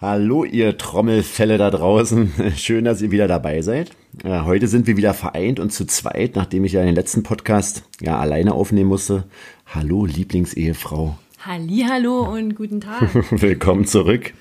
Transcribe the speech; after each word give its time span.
Hallo, 0.00 0.44
ihr 0.44 0.78
Trommelfälle 0.78 1.58
da 1.58 1.72
draußen. 1.72 2.32
Schön, 2.56 2.84
dass 2.84 3.02
ihr 3.02 3.10
wieder 3.10 3.26
dabei 3.26 3.62
seid. 3.62 3.90
Äh, 4.22 4.42
heute 4.42 4.68
sind 4.68 4.86
wir 4.86 4.96
wieder 4.96 5.12
vereint 5.12 5.58
und 5.58 5.72
zu 5.72 5.86
zweit, 5.86 6.36
nachdem 6.36 6.64
ich 6.64 6.74
ja 6.74 6.84
den 6.84 6.94
letzten 6.94 7.24
Podcast 7.24 7.82
ja 8.00 8.16
alleine 8.16 8.54
aufnehmen 8.54 8.88
musste. 8.88 9.24
Hallo, 9.66 10.06
Lieblingsehefrau. 10.06 11.18
Hallo 11.44 12.22
und 12.34 12.56
guten 12.56 12.80
Tag. 12.80 13.14
Willkommen 13.30 13.84
zurück. 13.86 14.32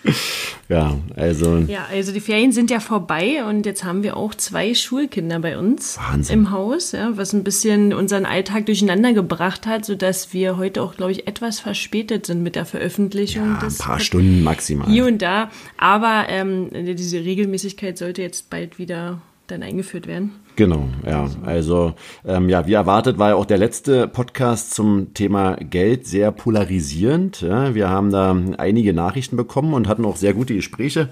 Ja, 0.68 0.98
also. 1.16 1.58
Ja, 1.60 1.86
also 1.92 2.12
die 2.12 2.20
Ferien 2.20 2.52
sind 2.52 2.72
ja 2.72 2.80
vorbei 2.80 3.46
und 3.48 3.68
jetzt 3.68 3.84
haben 3.84 4.02
wir 4.02 4.18
auch 4.18 4.34
zwei 4.34 4.74
Schulkinder 4.74 5.40
bei 5.40 5.60
uns 5.60 5.98
Wahnsinn. 6.00 6.40
im 6.40 6.52
Haus, 6.52 6.94
ja, 6.94 7.16
was 7.16 7.34
ein 7.34 7.44
bisschen 7.44 7.94
unseren 7.94 8.26
Alltag 8.26 8.66
durcheinander 8.66 9.14
gebracht 9.14 9.68
hat, 9.68 9.86
sodass 9.86 10.34
wir 10.34 10.58
heute 10.58 10.82
auch, 10.82 10.96
glaube 10.96 11.12
ich, 11.12 11.28
etwas 11.28 11.60
verspätet 11.60 12.26
sind 12.26 12.42
mit 12.42 12.56
der 12.56 12.66
Veröffentlichung 12.66 13.46
Ja, 13.46 13.60
ein 13.68 13.78
paar 13.78 14.00
Stunden 14.00 14.44
maximal. 14.44 14.88
hier 14.90 15.06
und 15.06 15.22
da. 15.22 15.52
Aber 15.78 16.26
ähm, 16.30 16.70
diese 16.74 17.20
Regelmäßigkeit 17.20 17.98
sollte 17.98 18.24
jetzt 18.24 18.50
bald 18.50 18.80
wieder 18.80 19.22
dann 19.48 19.64
eingeführt 19.64 20.08
werden. 20.08 20.32
Genau, 20.56 20.88
ja. 21.06 21.30
Also, 21.44 21.94
ähm, 22.26 22.50
ja, 22.50 22.68
wie 22.68 22.74
erwartet 22.74 23.18
war 23.18 23.30
ja 23.30 23.36
auch 23.36 23.46
der 23.46 23.58
letzte 23.58 24.08
Podcast 24.08 24.74
zum 24.74 25.14
Thema 25.14 25.56
Geld 25.56 26.08
sehr 26.08 26.32
polarisierend. 26.32 27.42
Ja. 27.42 27.76
Wir 27.76 27.90
haben 27.90 28.12
da 28.12 28.36
einige 28.58 28.94
Nachrichten 28.94 29.38
bekommen 29.38 29.74
und 29.74 29.88
hatten 29.88 30.06
auch 30.06 30.16
sehr 30.16 30.34
gute 30.34 30.56
Gespräche 30.56 31.10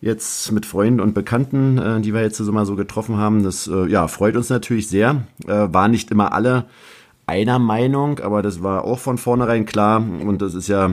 jetzt 0.00 0.52
mit 0.52 0.66
Freunden 0.66 1.00
und 1.00 1.14
Bekannten, 1.14 1.78
äh, 1.78 2.00
die 2.00 2.12
wir 2.12 2.22
jetzt 2.22 2.36
so 2.36 2.52
mal 2.52 2.66
so 2.66 2.76
getroffen 2.76 3.16
haben. 3.16 3.42
Das 3.42 3.66
äh, 3.66 3.86
ja, 3.86 4.06
freut 4.06 4.36
uns 4.36 4.50
natürlich 4.50 4.88
sehr. 4.88 5.24
Äh, 5.46 5.68
waren 5.72 5.90
nicht 5.90 6.10
immer 6.10 6.32
alle 6.32 6.66
einer 7.26 7.58
Meinung, 7.58 8.20
aber 8.20 8.42
das 8.42 8.62
war 8.62 8.84
auch 8.84 8.98
von 8.98 9.18
vornherein 9.18 9.64
klar. 9.64 9.98
Und 9.98 10.42
das 10.42 10.54
ist 10.54 10.68
ja 10.68 10.90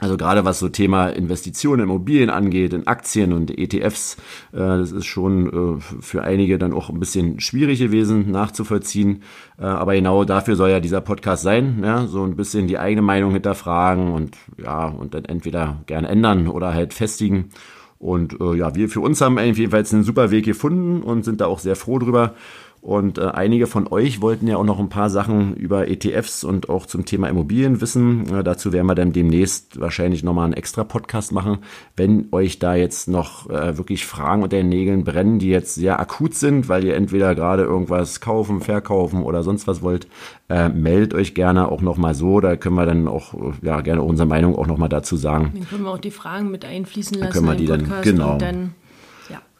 also 0.00 0.16
gerade 0.16 0.44
was 0.44 0.58
so 0.58 0.68
Thema 0.68 1.08
Investitionen 1.08 1.80
in 1.82 1.88
Immobilien 1.88 2.30
angeht, 2.30 2.72
in 2.72 2.86
Aktien 2.86 3.32
und 3.32 3.56
ETFs, 3.56 4.16
äh, 4.52 4.58
das 4.58 4.92
ist 4.92 5.06
schon 5.06 5.78
äh, 5.78 5.80
für 6.00 6.22
einige 6.22 6.58
dann 6.58 6.72
auch 6.72 6.88
ein 6.88 6.98
bisschen 6.98 7.38
schwierig 7.40 7.78
gewesen 7.78 8.30
nachzuvollziehen. 8.30 9.22
Äh, 9.58 9.64
aber 9.64 9.94
genau 9.94 10.24
dafür 10.24 10.56
soll 10.56 10.70
ja 10.70 10.80
dieser 10.80 11.02
Podcast 11.02 11.42
sein, 11.42 11.80
ja, 11.84 12.06
so 12.06 12.24
ein 12.24 12.36
bisschen 12.36 12.66
die 12.66 12.78
eigene 12.78 13.02
Meinung 13.02 13.32
hinterfragen 13.32 14.12
und 14.12 14.36
ja, 14.56 14.86
und 14.86 15.14
dann 15.14 15.26
entweder 15.26 15.82
gern 15.86 16.04
ändern 16.04 16.48
oder 16.48 16.72
halt 16.74 16.94
festigen. 16.94 17.50
Und 17.98 18.40
äh, 18.40 18.54
ja, 18.54 18.74
wir 18.74 18.88
für 18.88 19.00
uns 19.00 19.20
haben 19.20 19.38
jedenfalls 19.38 19.92
einen 19.92 20.04
super 20.04 20.30
Weg 20.30 20.46
gefunden 20.46 21.02
und 21.02 21.22
sind 21.22 21.42
da 21.42 21.46
auch 21.46 21.58
sehr 21.58 21.76
froh 21.76 21.98
drüber. 21.98 22.34
Und 22.82 23.18
äh, 23.18 23.26
einige 23.26 23.66
von 23.66 23.86
euch 23.88 24.22
wollten 24.22 24.46
ja 24.46 24.56
auch 24.56 24.64
noch 24.64 24.78
ein 24.78 24.88
paar 24.88 25.10
Sachen 25.10 25.54
über 25.54 25.88
ETFs 25.88 26.44
und 26.44 26.70
auch 26.70 26.86
zum 26.86 27.04
Thema 27.04 27.28
Immobilien 27.28 27.82
wissen. 27.82 28.34
Äh, 28.34 28.42
dazu 28.42 28.72
werden 28.72 28.86
wir 28.86 28.94
dann 28.94 29.12
demnächst 29.12 29.78
wahrscheinlich 29.78 30.22
nochmal 30.22 30.46
einen 30.46 30.54
extra 30.54 30.82
Podcast 30.84 31.30
machen. 31.32 31.58
Wenn 31.94 32.28
euch 32.32 32.58
da 32.58 32.74
jetzt 32.74 33.06
noch 33.06 33.50
äh, 33.50 33.76
wirklich 33.76 34.06
Fragen 34.06 34.42
unter 34.42 34.56
den 34.56 34.70
Nägeln 34.70 35.04
brennen, 35.04 35.38
die 35.38 35.50
jetzt 35.50 35.74
sehr 35.74 36.00
akut 36.00 36.34
sind, 36.34 36.70
weil 36.70 36.84
ihr 36.84 36.94
entweder 36.96 37.34
gerade 37.34 37.64
irgendwas 37.64 38.20
kaufen, 38.22 38.62
verkaufen 38.62 39.24
oder 39.24 39.42
sonst 39.42 39.66
was 39.66 39.82
wollt, 39.82 40.06
äh, 40.48 40.70
meldet 40.70 41.12
euch 41.12 41.34
gerne 41.34 41.70
auch 41.70 41.82
nochmal 41.82 42.14
so. 42.14 42.40
Da 42.40 42.56
können 42.56 42.76
wir 42.76 42.86
dann 42.86 43.08
auch 43.08 43.34
äh, 43.34 43.52
ja 43.60 43.82
gerne 43.82 44.00
unsere 44.02 44.26
Meinung 44.26 44.56
auch 44.56 44.66
nochmal 44.66 44.88
dazu 44.88 45.16
sagen. 45.16 45.50
Dann 45.54 45.68
können 45.68 45.82
wir 45.84 45.90
auch 45.90 45.98
die 45.98 46.10
Fragen 46.10 46.50
mit 46.50 46.64
einfließen 46.64 47.18
lassen 47.18 47.32
können 47.32 47.46
wir 47.46 47.56
die 47.56 47.66
dann- 47.66 47.92
genau. 48.02 48.32
und 48.32 48.42
dann. 48.42 48.72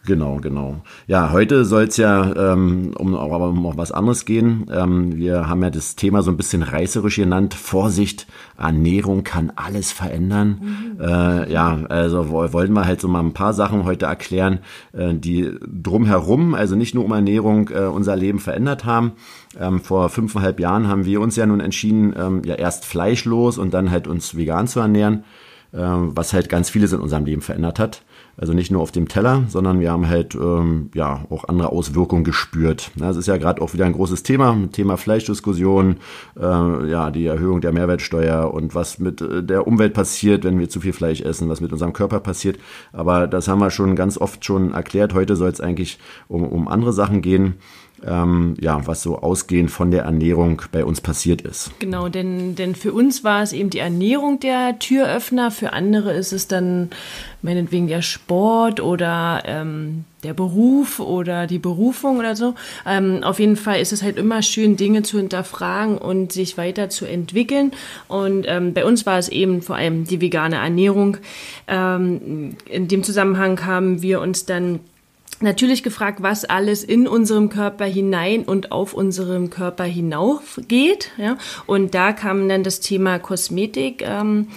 Genau, 0.07 0.39
genau. 0.39 0.81
Ja, 1.07 1.31
heute 1.31 1.67
soll 1.67 1.83
es 1.85 1.99
ja 1.99 2.53
ähm, 2.55 2.93
um, 2.99 3.15
aber 3.15 3.51
um 3.51 3.67
auch 3.67 3.77
was 3.77 3.93
anderes 3.93 4.25
gehen. 4.25 4.65
Ähm, 4.73 5.15
wir 5.17 5.47
haben 5.47 5.63
ja 5.63 5.69
das 5.69 5.95
Thema 5.95 6.23
so 6.23 6.31
ein 6.31 6.39
bisschen 6.39 6.63
reißerisch 6.63 7.17
genannt. 7.17 7.53
Vorsicht, 7.53 8.27
Ernährung 8.57 9.25
kann 9.25 9.53
alles 9.57 9.93
verändern. 9.93 10.97
Äh, 10.99 11.53
ja, 11.53 11.81
also 11.91 12.31
wo- 12.31 12.51
wollten 12.55 12.73
wir 12.73 12.87
halt 12.87 13.03
so 13.03 13.09
mal 13.09 13.21
ein 13.21 13.35
paar 13.35 13.53
Sachen 13.53 13.85
heute 13.85 14.07
erklären, 14.07 14.61
äh, 14.95 15.13
die 15.13 15.51
drumherum, 15.67 16.55
also 16.55 16.77
nicht 16.77 16.95
nur 16.95 17.05
um 17.05 17.13
Ernährung, 17.13 17.69
äh, 17.69 17.81
unser 17.81 18.17
Leben 18.17 18.39
verändert 18.39 18.87
haben. 18.87 19.13
Ähm, 19.61 19.81
vor 19.81 20.09
fünfeinhalb 20.09 20.61
Jahren 20.61 20.89
haben 20.89 21.05
wir 21.05 21.21
uns 21.21 21.37
ja 21.37 21.45
nun 21.45 21.61
entschieden, 21.61 22.15
ähm, 22.17 22.41
ja 22.47 22.55
erst 22.55 22.87
fleischlos 22.87 23.59
und 23.59 23.75
dann 23.75 23.91
halt 23.91 24.09
uns 24.09 24.35
vegan 24.35 24.67
zu 24.67 24.81
ernähren 24.81 25.25
was 25.73 26.33
halt 26.33 26.49
ganz 26.49 26.69
vieles 26.71 26.93
in 26.93 27.01
unserem 27.01 27.25
Leben 27.25 27.43
verändert 27.43 27.79
hat. 27.79 28.03
Also 28.37 28.55
nicht 28.55 28.71
nur 28.71 28.81
auf 28.81 28.91
dem 28.91 29.07
Teller, 29.07 29.45
sondern 29.49 29.81
wir 29.81 29.93
haben 29.93 30.09
halt 30.09 30.35
ähm, 30.35 30.91
ja 30.95 31.27
auch 31.29 31.45
andere 31.45 31.73
Auswirkungen 31.73 32.25
gespürt. 32.25 32.91
Das 32.97 33.19
ist 33.19 33.27
ja 33.27 33.37
gerade 33.37 33.61
auch 33.61 33.75
wieder 33.75 33.85
ein 33.85 33.93
großes 33.93 34.23
Thema, 34.23 34.57
Thema 34.73 34.97
Fleischdiskussion, 34.97 35.97
äh, 36.39 36.91
ja 36.91 37.11
die 37.11 37.27
Erhöhung 37.27 37.61
der 37.61 37.73
Mehrwertsteuer 37.73 38.53
und 38.53 38.75
was 38.75 38.99
mit 38.99 39.21
äh, 39.21 39.43
der 39.43 39.67
Umwelt 39.67 39.93
passiert, 39.93 40.45
wenn 40.45 40.59
wir 40.59 40.71
zu 40.71 40.81
viel 40.81 40.95
Fleisch 40.95 41.21
essen, 41.21 41.51
was 41.51 41.61
mit 41.61 41.73
unserem 41.73 41.93
Körper 41.93 42.21
passiert. 42.21 42.59
Aber 42.93 43.27
das 43.27 43.47
haben 43.47 43.61
wir 43.61 43.71
schon 43.71 43.95
ganz 43.95 44.17
oft 44.17 44.43
schon 44.45 44.73
erklärt. 44.73 45.13
Heute 45.13 45.37
soll 45.37 45.51
es 45.51 45.61
eigentlich 45.61 45.99
um, 46.27 46.45
um 46.45 46.67
andere 46.67 46.95
Sachen 46.95 47.21
gehen. 47.21 47.57
Ähm, 48.07 48.55
ja, 48.61 48.87
was 48.87 49.03
so 49.03 49.19
ausgehend 49.19 49.71
von 49.71 49.91
der 49.91 50.05
Ernährung 50.05 50.63
bei 50.73 50.85
uns 50.85 51.01
passiert 51.01 51.43
ist. 51.43 51.71
Genau, 51.81 52.09
denn, 52.09 52.55
denn 52.55 52.75
für 52.75 52.93
uns 52.93 53.25
war 53.25 53.43
es 53.43 53.53
eben 53.53 53.69
die 53.69 53.79
Ernährung 53.79 54.41
der 54.41 54.79
Türöffner, 54.79 55.51
für 55.51 55.73
andere 55.73 56.13
ist 56.13 56.33
es 56.33 56.49
dann 56.49 56.91
meinetwegen 57.43 57.89
der 57.89 58.03
Sport 58.03 58.81
oder 58.81 59.43
ähm, 59.47 60.05
der 60.23 60.35
Beruf 60.35 61.01
oder 61.01 61.47
die 61.47 61.59
Berufung 61.59 62.19
oder 62.19 62.37
so. 62.37 62.55
Ähm, 62.87 63.23
auf 63.23 63.39
jeden 63.39 63.57
Fall 63.57 63.81
ist 63.81 63.93
es 63.93 64.03
halt 64.03 64.17
immer 64.17 64.43
schön, 64.43 64.77
Dinge 64.77 65.03
zu 65.03 65.19
hinterfragen 65.19 65.99
und 65.99 66.33
sich 66.33 66.59
weiter 66.59 66.91
zu 66.91 67.07
entwickeln. 67.07 67.73
Und 68.09 68.45
ähm, 68.47 68.75
bei 68.75 68.85
uns 68.85 69.07
war 69.07 69.19
es 69.19 69.29
eben 69.29 69.63
vor 69.63 69.77
allem 69.77 70.05
die 70.05 70.21
vegane 70.21 70.57
Ernährung. 70.57 71.17
Ähm, 71.69 72.57
in 72.67 72.89
dem 72.89 73.03
Zusammenhang 73.03 73.65
haben 73.65 74.03
wir 74.03 74.21
uns 74.21 74.45
dann 74.45 74.81
natürlich 75.43 75.83
gefragt, 75.83 76.23
was 76.23 76.45
alles 76.45 76.85
in 76.85 77.07
unserem 77.09 77.49
Körper 77.49 77.85
hinein 77.85 78.45
und 78.45 78.73
auf 78.73 78.95
unserem 78.95 79.51
Körper 79.51 79.85
hinauf 79.85 80.61
geht. 80.69 81.11
Ja? 81.17 81.37
Und 81.67 81.95
da 81.95 82.13
kam 82.13 82.49
dann 82.49 82.63
das 82.63 82.81
Thema 82.81 83.19
Kosmetik 83.19 84.03
ähm, 84.07 84.49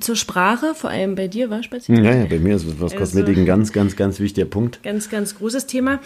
zur 0.00 0.16
Sprache, 0.16 0.74
vor 0.74 0.90
allem 0.90 1.14
bei 1.14 1.28
dir, 1.28 1.50
war 1.50 1.62
spazieren? 1.62 2.04
Ja, 2.04 2.14
ja, 2.14 2.24
bei 2.26 2.38
mir 2.38 2.56
ist 2.56 2.66
was 2.80 2.92
Also- 2.92 2.96
Kosmetik 2.96 3.36
ein 3.38 3.46
ganz, 3.46 3.72
ganz, 3.72 3.96
ganz 3.96 4.20
wichtiger 4.20 4.46
Punkt. 4.46 4.82
Ganz, 4.82 5.08
ganz 5.08 5.36
großes 5.36 5.66
Thema. 5.66 5.98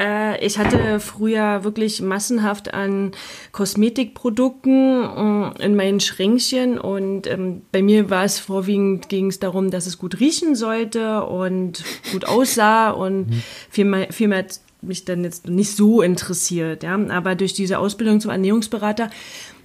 Äh, 0.00 0.44
Ich 0.44 0.58
hatte 0.58 1.00
früher 1.00 1.64
wirklich 1.64 2.00
massenhaft 2.00 2.72
an 2.72 3.12
Kosmetikprodukten 3.52 5.52
äh, 5.58 5.64
in 5.64 5.76
meinen 5.76 6.00
Schränkchen 6.00 6.78
und 6.78 7.26
ähm, 7.26 7.62
bei 7.72 7.82
mir 7.82 8.08
war 8.08 8.24
es 8.24 8.38
vorwiegend 8.38 9.08
ging 9.08 9.26
es 9.26 9.38
darum, 9.38 9.70
dass 9.70 9.86
es 9.86 9.98
gut 9.98 10.20
riechen 10.20 10.54
sollte 10.54 11.24
und 11.24 11.84
gut 12.12 12.24
aussah 12.24 12.90
und 12.90 13.26
viel 13.68 13.84
mehr, 13.84 14.12
viel 14.12 14.28
mehr 14.28 14.38
hat 14.38 14.60
mich 14.82 15.04
dann 15.04 15.24
jetzt 15.24 15.46
nicht 15.46 15.76
so 15.76 16.00
interessiert, 16.00 16.82
ja. 16.82 16.98
Aber 17.10 17.34
durch 17.34 17.52
diese 17.52 17.78
Ausbildung 17.78 18.20
zum 18.20 18.30
Ernährungsberater 18.30 19.10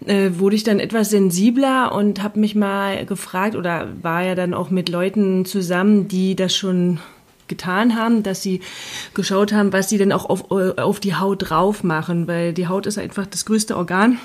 äh, 0.05 0.31
wurde 0.33 0.57
ich 0.57 0.65
dann 0.65 0.81
etwas 0.81 1.09
sensibler 1.09 1.95
und 1.95 2.21
habe 2.21 2.39
mich 2.39 2.53
mal 2.53 3.05
gefragt 3.05 3.55
oder 3.55 3.87
war 4.01 4.23
ja 4.23 4.35
dann 4.35 4.53
auch 4.53 4.69
mit 4.69 4.89
Leuten 4.89 5.45
zusammen, 5.45 6.09
die 6.09 6.35
das 6.35 6.53
schon 6.53 6.99
getan 7.47 7.95
haben, 7.95 8.23
dass 8.23 8.41
sie 8.41 8.61
geschaut 9.13 9.53
haben, 9.53 9.73
was 9.73 9.89
sie 9.89 9.97
denn 9.97 10.11
auch 10.11 10.25
auf, 10.25 10.51
auf 10.51 10.99
die 10.99 11.15
Haut 11.15 11.49
drauf 11.49 11.83
machen, 11.83 12.27
weil 12.27 12.53
die 12.53 12.67
Haut 12.67 12.85
ist 12.85 12.97
einfach 12.97 13.25
das 13.25 13.45
größte 13.45 13.77
Organ. 13.77 14.19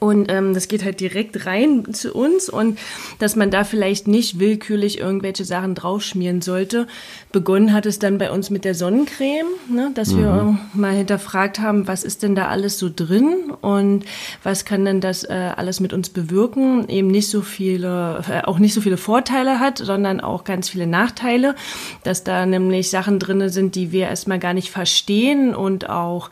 Und 0.00 0.32
ähm, 0.32 0.54
das 0.54 0.66
geht 0.66 0.82
halt 0.82 0.98
direkt 0.98 1.44
rein 1.44 1.92
zu 1.92 2.14
uns 2.14 2.48
und 2.48 2.78
dass 3.18 3.36
man 3.36 3.50
da 3.50 3.64
vielleicht 3.64 4.08
nicht 4.08 4.40
willkürlich 4.40 4.98
irgendwelche 4.98 5.44
Sachen 5.44 5.74
draufschmieren 5.74 6.40
sollte. 6.40 6.86
Begonnen 7.32 7.74
hat 7.74 7.84
es 7.84 7.98
dann 7.98 8.16
bei 8.16 8.30
uns 8.30 8.48
mit 8.48 8.64
der 8.64 8.74
Sonnencreme, 8.74 9.46
ne, 9.68 9.90
dass 9.94 10.16
wir 10.16 10.58
mal 10.72 10.94
hinterfragt 10.94 11.60
haben, 11.60 11.86
was 11.86 12.02
ist 12.02 12.22
denn 12.22 12.34
da 12.34 12.48
alles 12.48 12.78
so 12.78 12.88
drin 12.94 13.52
und 13.60 14.06
was 14.42 14.64
kann 14.64 14.86
denn 14.86 15.02
das 15.02 15.24
äh, 15.24 15.50
alles 15.54 15.80
mit 15.80 15.92
uns 15.92 16.08
bewirken? 16.08 16.88
Eben 16.88 17.08
nicht 17.08 17.28
so 17.28 17.42
viele, 17.42 18.24
äh, 18.26 18.46
auch 18.46 18.58
nicht 18.58 18.72
so 18.72 18.80
viele 18.80 18.96
Vorteile 18.96 19.60
hat, 19.60 19.76
sondern 19.76 20.20
auch 20.22 20.44
ganz 20.44 20.70
viele 20.70 20.86
Nachteile, 20.86 21.54
dass 22.04 22.24
da 22.24 22.46
nämlich 22.46 22.88
Sachen 22.88 23.18
drinne 23.18 23.50
sind, 23.50 23.74
die 23.74 23.92
wir 23.92 24.08
erstmal 24.08 24.38
gar 24.38 24.54
nicht 24.54 24.70
verstehen 24.70 25.54
und 25.54 25.90
auch 25.90 26.30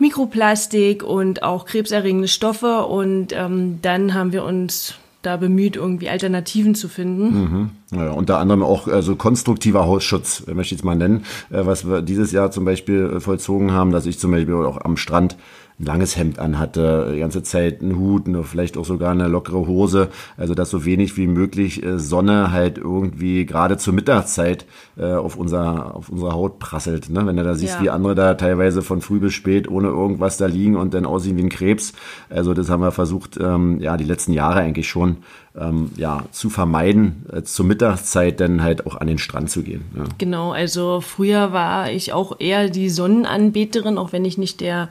Mikroplastik 0.00 1.02
und 1.02 1.42
auch 1.42 1.66
krebserregende 1.66 2.28
Stoffe. 2.28 2.86
Und 2.86 3.32
ähm, 3.32 3.78
dann 3.82 4.14
haben 4.14 4.32
wir 4.32 4.44
uns 4.44 4.94
da 5.22 5.36
bemüht, 5.36 5.76
irgendwie 5.76 6.08
Alternativen 6.08 6.74
zu 6.74 6.88
finden. 6.88 7.70
Ja, 7.90 8.10
unter 8.12 8.38
anderem 8.38 8.62
auch 8.62 8.88
also 8.88 9.16
konstruktiver 9.16 9.86
Hausschutz, 9.86 10.46
möchte 10.46 10.74
ich 10.74 10.80
es 10.80 10.84
mal 10.84 10.96
nennen, 10.96 11.24
äh, 11.50 11.66
was 11.66 11.86
wir 11.86 12.02
dieses 12.02 12.32
Jahr 12.32 12.50
zum 12.50 12.64
Beispiel 12.64 13.16
äh, 13.16 13.20
vollzogen 13.20 13.72
haben, 13.72 13.90
dass 13.92 14.06
ich 14.06 14.18
zum 14.18 14.30
Beispiel 14.30 14.54
auch 14.54 14.80
am 14.82 14.96
Strand 14.96 15.36
ein 15.80 15.84
langes 15.86 16.16
Hemd 16.16 16.38
anhatte, 16.38 17.10
die 17.14 17.20
ganze 17.20 17.42
Zeit 17.42 17.80
einen 17.80 17.96
Hut, 17.98 18.26
eine, 18.26 18.44
vielleicht 18.44 18.76
auch 18.76 18.84
sogar 18.84 19.12
eine 19.12 19.28
lockere 19.28 19.66
Hose, 19.66 20.08
also 20.36 20.54
dass 20.54 20.70
so 20.70 20.84
wenig 20.84 21.16
wie 21.16 21.26
möglich 21.26 21.82
äh, 21.82 21.98
Sonne 21.98 22.52
halt 22.52 22.76
irgendwie 22.78 23.46
gerade 23.46 23.78
zur 23.78 23.94
Mittagszeit 23.94 24.66
äh, 24.98 25.12
auf, 25.12 25.36
unser, 25.36 25.94
auf 25.94 26.10
unsere 26.10 26.32
Haut 26.32 26.58
prasselt. 26.58 27.08
Ne? 27.08 27.26
Wenn 27.26 27.36
du 27.36 27.44
da 27.44 27.54
siehst, 27.54 27.76
Ja. 27.76 27.82
wie 27.82 27.90
andere 27.90 28.14
da 28.14 28.34
teilweise 28.34 28.82
von 28.82 29.00
früh 29.00 29.20
bis 29.20 29.32
spät 29.32 29.68
ohne 29.68 29.88
irgendwas 29.88 30.36
da 30.36 30.46
liegen 30.46 30.76
und 30.76 30.92
dann 30.92 31.06
aussehen 31.06 31.36
wie 31.38 31.42
ein 31.42 31.48
Krebs. 31.48 31.94
Also 32.28 32.52
das 32.52 32.68
haben 32.68 32.82
wir 32.82 32.92
versucht, 32.92 33.38
ähm, 33.40 33.80
ja, 33.80 33.96
die 33.96 34.04
letzten 34.04 34.32
Jahre 34.32 34.60
eigentlich 34.60 34.88
schon 34.88 35.18
ähm, 35.58 35.90
ja, 35.96 36.24
zu 36.30 36.48
vermeiden, 36.48 37.26
äh, 37.32 37.42
zur 37.42 37.66
Mittagszeit 37.66 38.40
dann 38.40 38.62
halt 38.62 38.86
auch 38.86 38.96
an 38.96 39.08
den 39.08 39.18
Strand 39.18 39.50
zu 39.50 39.62
gehen. 39.62 39.84
Ja. 39.96 40.04
Genau, 40.18 40.52
also 40.52 41.00
früher 41.00 41.52
war 41.52 41.90
ich 41.90 42.12
auch 42.12 42.38
eher 42.38 42.70
die 42.70 42.88
Sonnenanbeterin, 42.88 43.98
auch 43.98 44.12
wenn 44.12 44.24
ich 44.24 44.38
nicht 44.38 44.60
der 44.60 44.88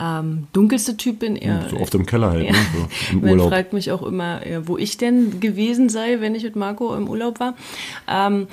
ähm, 0.00 0.46
dunkelste 0.52 0.96
Typ 0.96 1.18
bin. 1.18 1.36
Eher, 1.36 1.68
so 1.68 1.76
oft 1.78 1.94
im 1.94 2.06
Keller 2.06 2.30
halt, 2.30 2.46
ja. 2.46 2.52
ne? 2.52 2.58
so 2.72 3.12
im 3.12 3.20
Man 3.20 3.30
Urlaub. 3.30 3.48
fragt 3.50 3.72
mich 3.74 3.92
auch 3.92 4.02
immer, 4.02 4.40
wo 4.64 4.78
ich 4.78 4.96
denn 4.96 5.40
gewesen 5.40 5.88
sei, 5.90 6.20
wenn 6.20 6.34
ich 6.34 6.42
mit 6.42 6.56
Marco 6.56 6.94
im 6.94 7.08
Urlaub 7.08 7.38
war. 7.38 7.54
Ähm, 8.08 8.46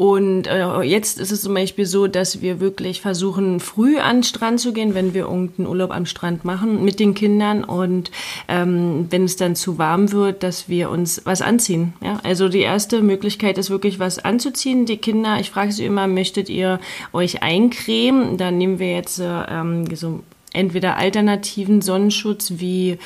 und 0.00 0.46
äh, 0.46 0.80
jetzt 0.80 1.20
ist 1.20 1.30
es 1.30 1.42
zum 1.42 1.52
Beispiel 1.52 1.84
so, 1.84 2.06
dass 2.06 2.40
wir 2.40 2.58
wirklich 2.58 3.02
versuchen, 3.02 3.60
früh 3.60 3.98
an 3.98 4.16
den 4.16 4.22
Strand 4.22 4.58
zu 4.58 4.72
gehen, 4.72 4.94
wenn 4.94 5.12
wir 5.12 5.24
irgendeinen 5.24 5.68
Urlaub 5.68 5.90
am 5.90 6.06
Strand 6.06 6.42
machen 6.42 6.82
mit 6.82 7.00
den 7.00 7.12
Kindern. 7.12 7.64
Und 7.64 8.10
ähm, 8.48 9.08
wenn 9.10 9.24
es 9.24 9.36
dann 9.36 9.56
zu 9.56 9.76
warm 9.76 10.10
wird, 10.10 10.42
dass 10.42 10.70
wir 10.70 10.88
uns 10.88 11.20
was 11.26 11.42
anziehen. 11.42 11.92
Ja? 12.02 12.18
Also 12.22 12.48
die 12.48 12.60
erste 12.60 13.02
Möglichkeit 13.02 13.58
ist 13.58 13.68
wirklich 13.68 13.98
was 13.98 14.18
anzuziehen. 14.18 14.86
Die 14.86 14.96
Kinder, 14.96 15.38
ich 15.38 15.50
frage 15.50 15.70
sie 15.70 15.84
immer, 15.84 16.06
möchtet 16.06 16.48
ihr 16.48 16.80
euch 17.12 17.42
eincremen? 17.42 18.38
Dann 18.38 18.56
nehmen 18.56 18.78
wir 18.78 18.94
jetzt 18.94 19.18
äh, 19.18 19.42
ähm, 19.50 19.84
so 19.94 20.20
entweder 20.54 20.96
alternativen 20.96 21.82
Sonnenschutz 21.82 22.54
wie 22.56 22.96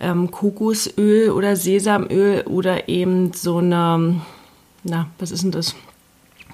ähm, 0.00 0.32
Kokosöl 0.32 1.30
oder 1.30 1.54
Sesamöl 1.54 2.42
oder 2.46 2.88
eben 2.88 3.32
so 3.32 3.58
eine, 3.58 4.22
na, 4.82 5.08
was 5.20 5.30
ist 5.30 5.44
denn 5.44 5.52
das? 5.52 5.76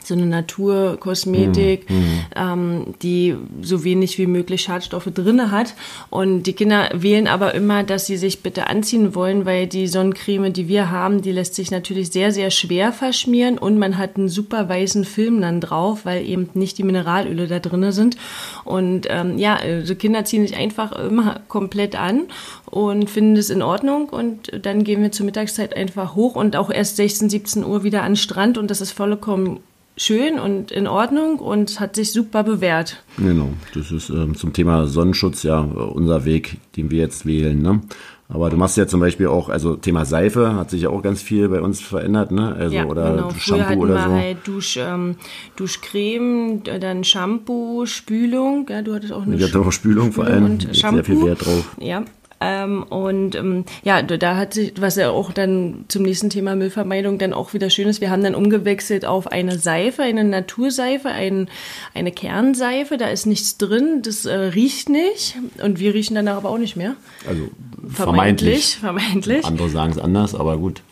So 0.08 0.14
eine 0.14 0.26
Naturkosmetik, 0.26 1.88
Mhm. 1.88 2.20
ähm, 2.34 2.84
die 3.02 3.36
so 3.62 3.84
wenig 3.84 4.18
wie 4.18 4.26
möglich 4.26 4.62
Schadstoffe 4.62 5.08
drinne 5.12 5.50
hat. 5.50 5.74
Und 6.10 6.44
die 6.44 6.52
Kinder 6.52 6.88
wählen 6.94 7.26
aber 7.28 7.54
immer, 7.54 7.82
dass 7.84 8.06
sie 8.06 8.16
sich 8.16 8.42
bitte 8.42 8.66
anziehen 8.66 9.14
wollen, 9.14 9.46
weil 9.46 9.66
die 9.66 9.86
Sonnencreme, 9.86 10.52
die 10.52 10.68
wir 10.68 10.90
haben, 10.90 11.22
die 11.22 11.32
lässt 11.32 11.54
sich 11.54 11.70
natürlich 11.70 12.10
sehr, 12.10 12.32
sehr 12.32 12.50
schwer 12.50 12.92
verschmieren 12.92 13.58
und 13.58 13.78
man 13.78 13.98
hat 13.98 14.16
einen 14.16 14.28
super 14.28 14.68
weißen 14.68 15.04
Film 15.04 15.40
dann 15.40 15.60
drauf, 15.60 16.04
weil 16.04 16.26
eben 16.26 16.48
nicht 16.54 16.78
die 16.78 16.82
Mineralöle 16.82 17.46
da 17.46 17.58
drinne 17.58 17.92
sind. 17.92 18.16
Und 18.64 19.06
ähm, 19.08 19.38
ja, 19.38 19.56
also 19.56 19.94
Kinder 19.94 20.24
ziehen 20.24 20.46
sich 20.46 20.56
einfach 20.56 20.92
immer 20.92 21.40
komplett 21.48 21.94
an 21.98 22.22
und 22.66 23.08
finden 23.10 23.36
es 23.36 23.50
in 23.50 23.62
Ordnung 23.62 24.08
und 24.08 24.50
dann 24.62 24.84
gehen 24.84 25.02
wir 25.02 25.12
zur 25.12 25.26
Mittagszeit 25.26 25.76
einfach 25.76 26.14
hoch 26.14 26.34
und 26.34 26.56
auch 26.56 26.70
erst 26.70 26.96
16, 26.96 27.30
17 27.30 27.64
Uhr 27.64 27.82
wieder 27.84 28.02
an 28.02 28.12
den 28.12 28.16
Strand 28.16 28.58
und 28.58 28.70
das 28.70 28.80
ist 28.80 28.92
vollkommen 28.92 29.60
schön 29.98 30.38
und 30.38 30.70
in 30.70 30.86
Ordnung 30.86 31.38
und 31.38 31.80
hat 31.80 31.96
sich 31.96 32.12
super 32.12 32.42
bewährt. 32.44 33.02
Genau, 33.18 33.50
das 33.74 33.90
ist 33.90 34.08
ähm, 34.08 34.34
zum 34.34 34.52
Thema 34.52 34.86
Sonnenschutz 34.86 35.42
ja 35.42 35.60
unser 35.60 36.24
Weg, 36.24 36.56
den 36.76 36.90
wir 36.90 36.98
jetzt 37.00 37.26
wählen. 37.26 37.60
Ne? 37.60 37.82
Aber 38.30 38.50
du 38.50 38.58
machst 38.58 38.76
ja 38.76 38.86
zum 38.86 39.00
Beispiel 39.00 39.26
auch, 39.26 39.48
also 39.48 39.76
Thema 39.76 40.04
Seife 40.04 40.54
hat 40.54 40.68
sich 40.68 40.82
ja 40.82 40.90
auch 40.90 41.02
ganz 41.02 41.22
viel 41.22 41.48
bei 41.48 41.62
uns 41.62 41.80
verändert, 41.80 42.30
ne? 42.30 42.54
Also 42.54 42.76
ja, 42.76 42.84
oder 42.84 43.10
genau. 43.12 43.30
Früher 43.30 43.40
Shampoo 43.40 43.64
hatten 43.64 43.80
oder 43.80 43.94
wir 43.94 44.04
so. 44.04 44.12
halt 44.12 44.36
Dusch, 44.44 44.76
ähm, 44.76 45.16
Duschcreme, 45.56 46.62
dann 46.62 47.04
Shampoo, 47.04 47.86
Spülung. 47.86 48.66
Ja, 48.68 48.82
du 48.82 48.94
hattest 48.94 49.14
auch 49.14 49.22
eine 49.22 49.34
Ich 49.36 49.42
hatte 49.42 49.60
auch 49.60 49.72
Spülung 49.72 50.12
vor 50.12 50.26
allem, 50.26 50.44
und 50.44 50.76
Shampoo. 50.76 50.96
sehr 50.96 51.04
viel 51.04 51.24
Wert 51.24 51.46
drauf. 51.46 51.74
Ja. 51.80 52.04
Ähm, 52.40 52.84
und 52.84 53.34
ähm, 53.34 53.64
ja, 53.82 54.02
da 54.02 54.36
hat 54.36 54.54
sich, 54.54 54.74
was 54.80 54.96
ja 54.96 55.10
auch 55.10 55.32
dann 55.32 55.84
zum 55.88 56.02
nächsten 56.02 56.30
Thema 56.30 56.54
Müllvermeidung 56.54 57.18
dann 57.18 57.32
auch 57.32 57.52
wieder 57.52 57.68
schön 57.70 57.88
ist, 57.88 58.00
wir 58.00 58.10
haben 58.10 58.22
dann 58.22 58.34
umgewechselt 58.34 59.04
auf 59.04 59.26
eine 59.26 59.58
Seife, 59.58 60.02
eine 60.02 60.24
Naturseife, 60.24 61.08
ein, 61.08 61.48
eine 61.94 62.12
Kernseife, 62.12 62.96
da 62.96 63.08
ist 63.08 63.26
nichts 63.26 63.58
drin, 63.58 64.02
das 64.02 64.24
äh, 64.24 64.34
riecht 64.34 64.88
nicht 64.88 65.36
und 65.62 65.80
wir 65.80 65.94
riechen 65.94 66.14
danach 66.14 66.36
aber 66.36 66.50
auch 66.50 66.58
nicht 66.58 66.76
mehr. 66.76 66.94
Also 67.26 67.48
vermeintlich. 67.88 68.76
Vermeintlich. 68.76 69.44
Andere 69.44 69.68
sagen 69.68 69.92
es 69.92 69.98
anders, 69.98 70.34
aber 70.34 70.58
gut. 70.58 70.82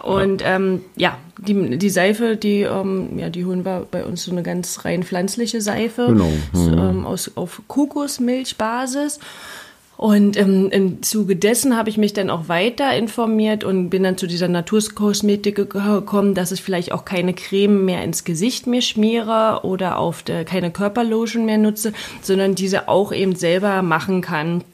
Und 0.00 0.42
ähm, 0.44 0.82
ja, 0.96 1.16
die, 1.38 1.78
die 1.78 1.90
Seife, 1.90 2.36
die, 2.36 2.60
ähm, 2.60 3.18
ja, 3.18 3.30
die 3.30 3.44
holen 3.44 3.64
wir 3.64 3.86
bei 3.90 4.04
uns 4.04 4.24
so 4.24 4.30
eine 4.30 4.42
ganz 4.42 4.84
rein 4.84 5.02
pflanzliche 5.02 5.60
Seife 5.60 6.06
Genau, 6.08 6.30
so, 6.52 6.70
ähm, 6.70 7.06
aus, 7.06 7.32
auf 7.36 7.62
Kokosmilchbasis. 7.68 9.18
Und 9.96 10.36
ähm, 10.36 10.70
im 10.70 11.02
Zuge 11.02 11.36
dessen 11.36 11.76
habe 11.76 11.88
ich 11.88 11.98
mich 11.98 12.12
dann 12.12 12.30
auch 12.30 12.48
weiter 12.48 12.96
informiert 12.96 13.62
und 13.62 13.90
bin 13.90 14.02
dann 14.02 14.18
zu 14.18 14.26
dieser 14.26 14.48
Naturkosmetik 14.48 15.54
gekommen, 15.54 16.34
dass 16.34 16.52
ich 16.52 16.62
vielleicht 16.62 16.92
auch 16.92 17.04
keine 17.04 17.32
Creme 17.32 17.84
mehr 17.84 18.02
ins 18.02 18.24
Gesicht 18.24 18.66
mir 18.66 18.82
schmiere 18.82 19.60
oder 19.62 19.98
auf 19.98 20.22
der, 20.22 20.44
keine 20.44 20.72
Körperlotion 20.72 21.46
mehr 21.46 21.58
nutze, 21.58 21.92
sondern 22.22 22.54
diese 22.54 22.88
auch 22.88 23.12
eben 23.12 23.36
selber 23.36 23.82
machen 23.82 24.20
kann. 24.20 24.64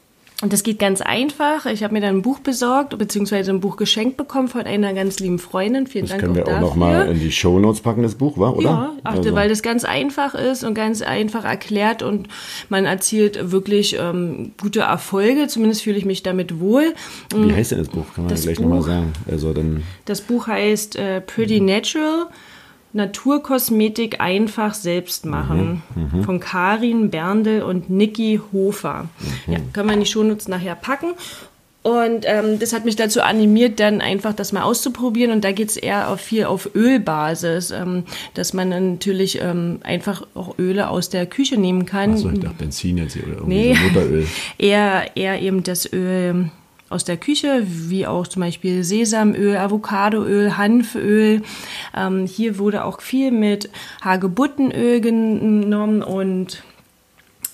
Und 0.43 0.55
das 0.55 0.63
geht 0.63 0.79
ganz 0.79 1.03
einfach. 1.03 1.67
Ich 1.67 1.83
habe 1.85 1.93
mir 1.93 2.01
dann 2.01 2.17
ein 2.17 2.23
Buch 2.23 2.39
besorgt, 2.39 2.97
beziehungsweise 2.97 3.51
ein 3.51 3.61
Buch 3.61 3.77
geschenkt 3.77 4.17
bekommen 4.17 4.49
von 4.49 4.63
einer 4.63 4.95
ganz 4.95 5.19
lieben 5.21 5.39
Freundin. 5.39 5.87
Vielen 5.87 6.05
Das 6.07 6.13
Dank 6.13 6.23
können 6.23 6.35
wir 6.35 6.45
auch 6.47 6.49
auch 6.49 6.53
dafür. 6.53 6.69
noch 6.69 6.77
mal 6.77 7.11
in 7.11 7.21
die 7.21 7.31
Shownotes 7.31 7.83
packen, 7.83 8.03
das 8.03 8.15
Buch, 8.15 8.39
war, 8.39 8.57
oder? 8.57 8.65
Ja, 8.65 8.93
achte, 9.05 9.19
Also, 9.19 9.35
weil 9.35 9.51
das 9.51 9.61
ganz 9.63 9.85
einfach 9.85 10.35
ist 10.35 10.65
und 10.65 10.73
ganz 10.75 11.03
einfach 11.03 11.45
erklärt 11.45 12.03
und 12.03 12.29
man 12.71 12.87
erzielt 12.87 13.51
wirklich 13.53 13.97
ähm, 14.01 14.53
gute 14.61 14.81
Erfolge. 14.81 15.47
Zumindest 15.49 15.83
fühle 15.83 15.99
ich 15.99 16.07
mich 16.07 16.23
damit 16.23 16.59
wohl. 16.59 16.95
wie 17.35 17.53
heißt 17.53 17.73
denn 17.73 17.79
das 17.79 17.89
Buch? 17.89 18.07
Kann 18.15 18.25
man 18.25 18.31
Das 18.31 18.45
ja 18.47 18.53
gleich 18.53 18.61
nochmal 18.61 18.83
sagen. 18.83 19.13
Also 19.31 19.53
dann 19.53 19.83
Das 20.07 20.23
Buch 20.23 20.47
heißt 20.47 20.97
äh, 20.97 21.21
Pretty 21.21 21.61
Natural. 21.61 22.29
Naturkosmetik 22.93 24.21
einfach 24.21 24.75
selbst 24.75 25.25
machen. 25.27 25.83
Von 26.25 26.41
Karin 26.41 27.11
Berndl 27.11 27.63
und 27.63 27.91
Niki 27.91 28.41
Hofer. 28.53 29.09
Ja, 29.47 29.59
können 29.73 29.89
wir 29.89 29.95
in 29.95 30.01
die 30.01 30.07
Shownotes 30.07 30.49
nachher 30.49 30.75
packen. 30.75 31.13
Und 31.83 32.27
ähm, 32.27 32.59
das 32.59 32.75
hat 32.75 32.85
mich 32.85 32.97
dazu 32.97 33.23
animiert, 33.23 33.81
dann 33.81 34.03
einfach 34.03 34.35
das 34.35 34.53
mal 34.53 34.65
auszuprobieren. 34.65 35.33
Und 35.33 35.45
da 35.45 35.53
geht's 35.53 35.79
eher 35.79 36.11
auf 36.11 36.21
viel 36.21 36.45
auf 36.45 36.69
Ölbasis, 36.75 37.71
ähm, 37.71 38.05
dass 38.35 38.53
man 38.53 38.71
dann 38.71 38.93
natürlich 38.93 39.41
ähm, 39.41 39.79
einfach 39.83 40.27
auch 40.35 40.59
Öle 40.59 40.91
aus 40.91 41.09
der 41.09 41.25
Küche 41.25 41.59
nehmen 41.59 41.87
kann. 41.87 42.13
Achso, 42.13 42.29
ich 42.29 42.41
dachte 42.41 42.57
Benzin 42.59 42.99
jetzt 42.99 43.17
oder 43.17 43.29
irgendwie 43.29 43.55
Nee. 43.55 43.75
so 43.75 43.81
Mutteröl. 43.85 44.27
eher, 44.59 45.17
eher 45.17 45.41
eben 45.41 45.63
das 45.63 45.91
Öl 45.91 46.51
aus 46.91 47.05
der 47.05 47.17
Küche, 47.17 47.63
wie 47.65 48.07
auch 48.07 48.27
zum 48.27 48.41
Beispiel 48.41 48.85
Sesamöl, 48.85 49.57
Avocadoöl, 49.57 50.59
Hanföl. 50.59 51.43
Ähm, 51.97 52.27
hier 52.27 52.59
wurde 52.59 52.85
auch 52.85 53.01
viel 53.01 53.31
mit 53.31 53.71
Hagebuttenöl 54.03 55.01
genommen 55.01 56.03
und 56.03 56.63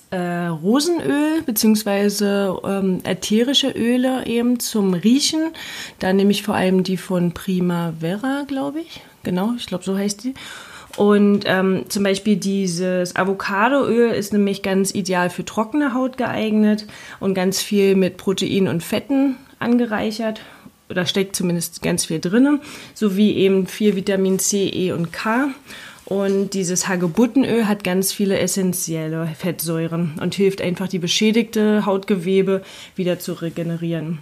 äh, 0.09 0.47
Rosenöl 0.47 1.41
beziehungsweise 1.45 2.59
ähm, 2.63 3.01
ätherische 3.03 3.69
Öle 3.69 4.25
eben 4.25 4.59
zum 4.59 4.93
Riechen. 4.93 5.51
Da 5.99 6.13
nehme 6.13 6.31
ich 6.31 6.43
vor 6.43 6.55
allem 6.55 6.83
die 6.83 6.97
von 6.97 7.33
Primavera, 7.33 8.43
glaube 8.47 8.81
ich. 8.81 9.01
Genau, 9.23 9.53
ich 9.57 9.67
glaube, 9.67 9.83
so 9.83 9.97
heißt 9.97 10.23
die. 10.23 10.33
Und 10.97 11.43
ähm, 11.45 11.85
zum 11.89 12.03
Beispiel 12.03 12.35
dieses 12.37 13.15
Avocadoöl 13.15 14.09
ist 14.09 14.33
nämlich 14.33 14.63
ganz 14.63 14.93
ideal 14.93 15.29
für 15.29 15.45
trockene 15.45 15.93
Haut 15.93 16.17
geeignet 16.17 16.87
und 17.19 17.35
ganz 17.35 17.61
viel 17.61 17.95
mit 17.95 18.17
Protein 18.17 18.67
und 18.67 18.83
Fetten 18.83 19.35
angereichert. 19.59 20.41
Oder 20.89 21.05
steckt 21.05 21.35
zumindest 21.35 21.83
ganz 21.83 22.05
viel 22.05 22.19
drin, 22.19 22.59
sowie 22.95 23.33
eben 23.33 23.67
viel 23.67 23.95
Vitamin 23.95 24.39
C, 24.39 24.69
E 24.69 24.91
und 24.91 25.13
K. 25.13 25.49
Und 26.05 26.53
dieses 26.53 26.87
Hagebuttenöl 26.87 27.67
hat 27.67 27.83
ganz 27.83 28.11
viele 28.13 28.39
essentielle 28.39 29.27
Fettsäuren 29.37 30.13
und 30.21 30.33
hilft 30.33 30.61
einfach, 30.61 30.87
die 30.87 30.99
beschädigte 30.99 31.85
Hautgewebe 31.85 32.63
wieder 32.95 33.19
zu 33.19 33.33
regenerieren. 33.33 34.19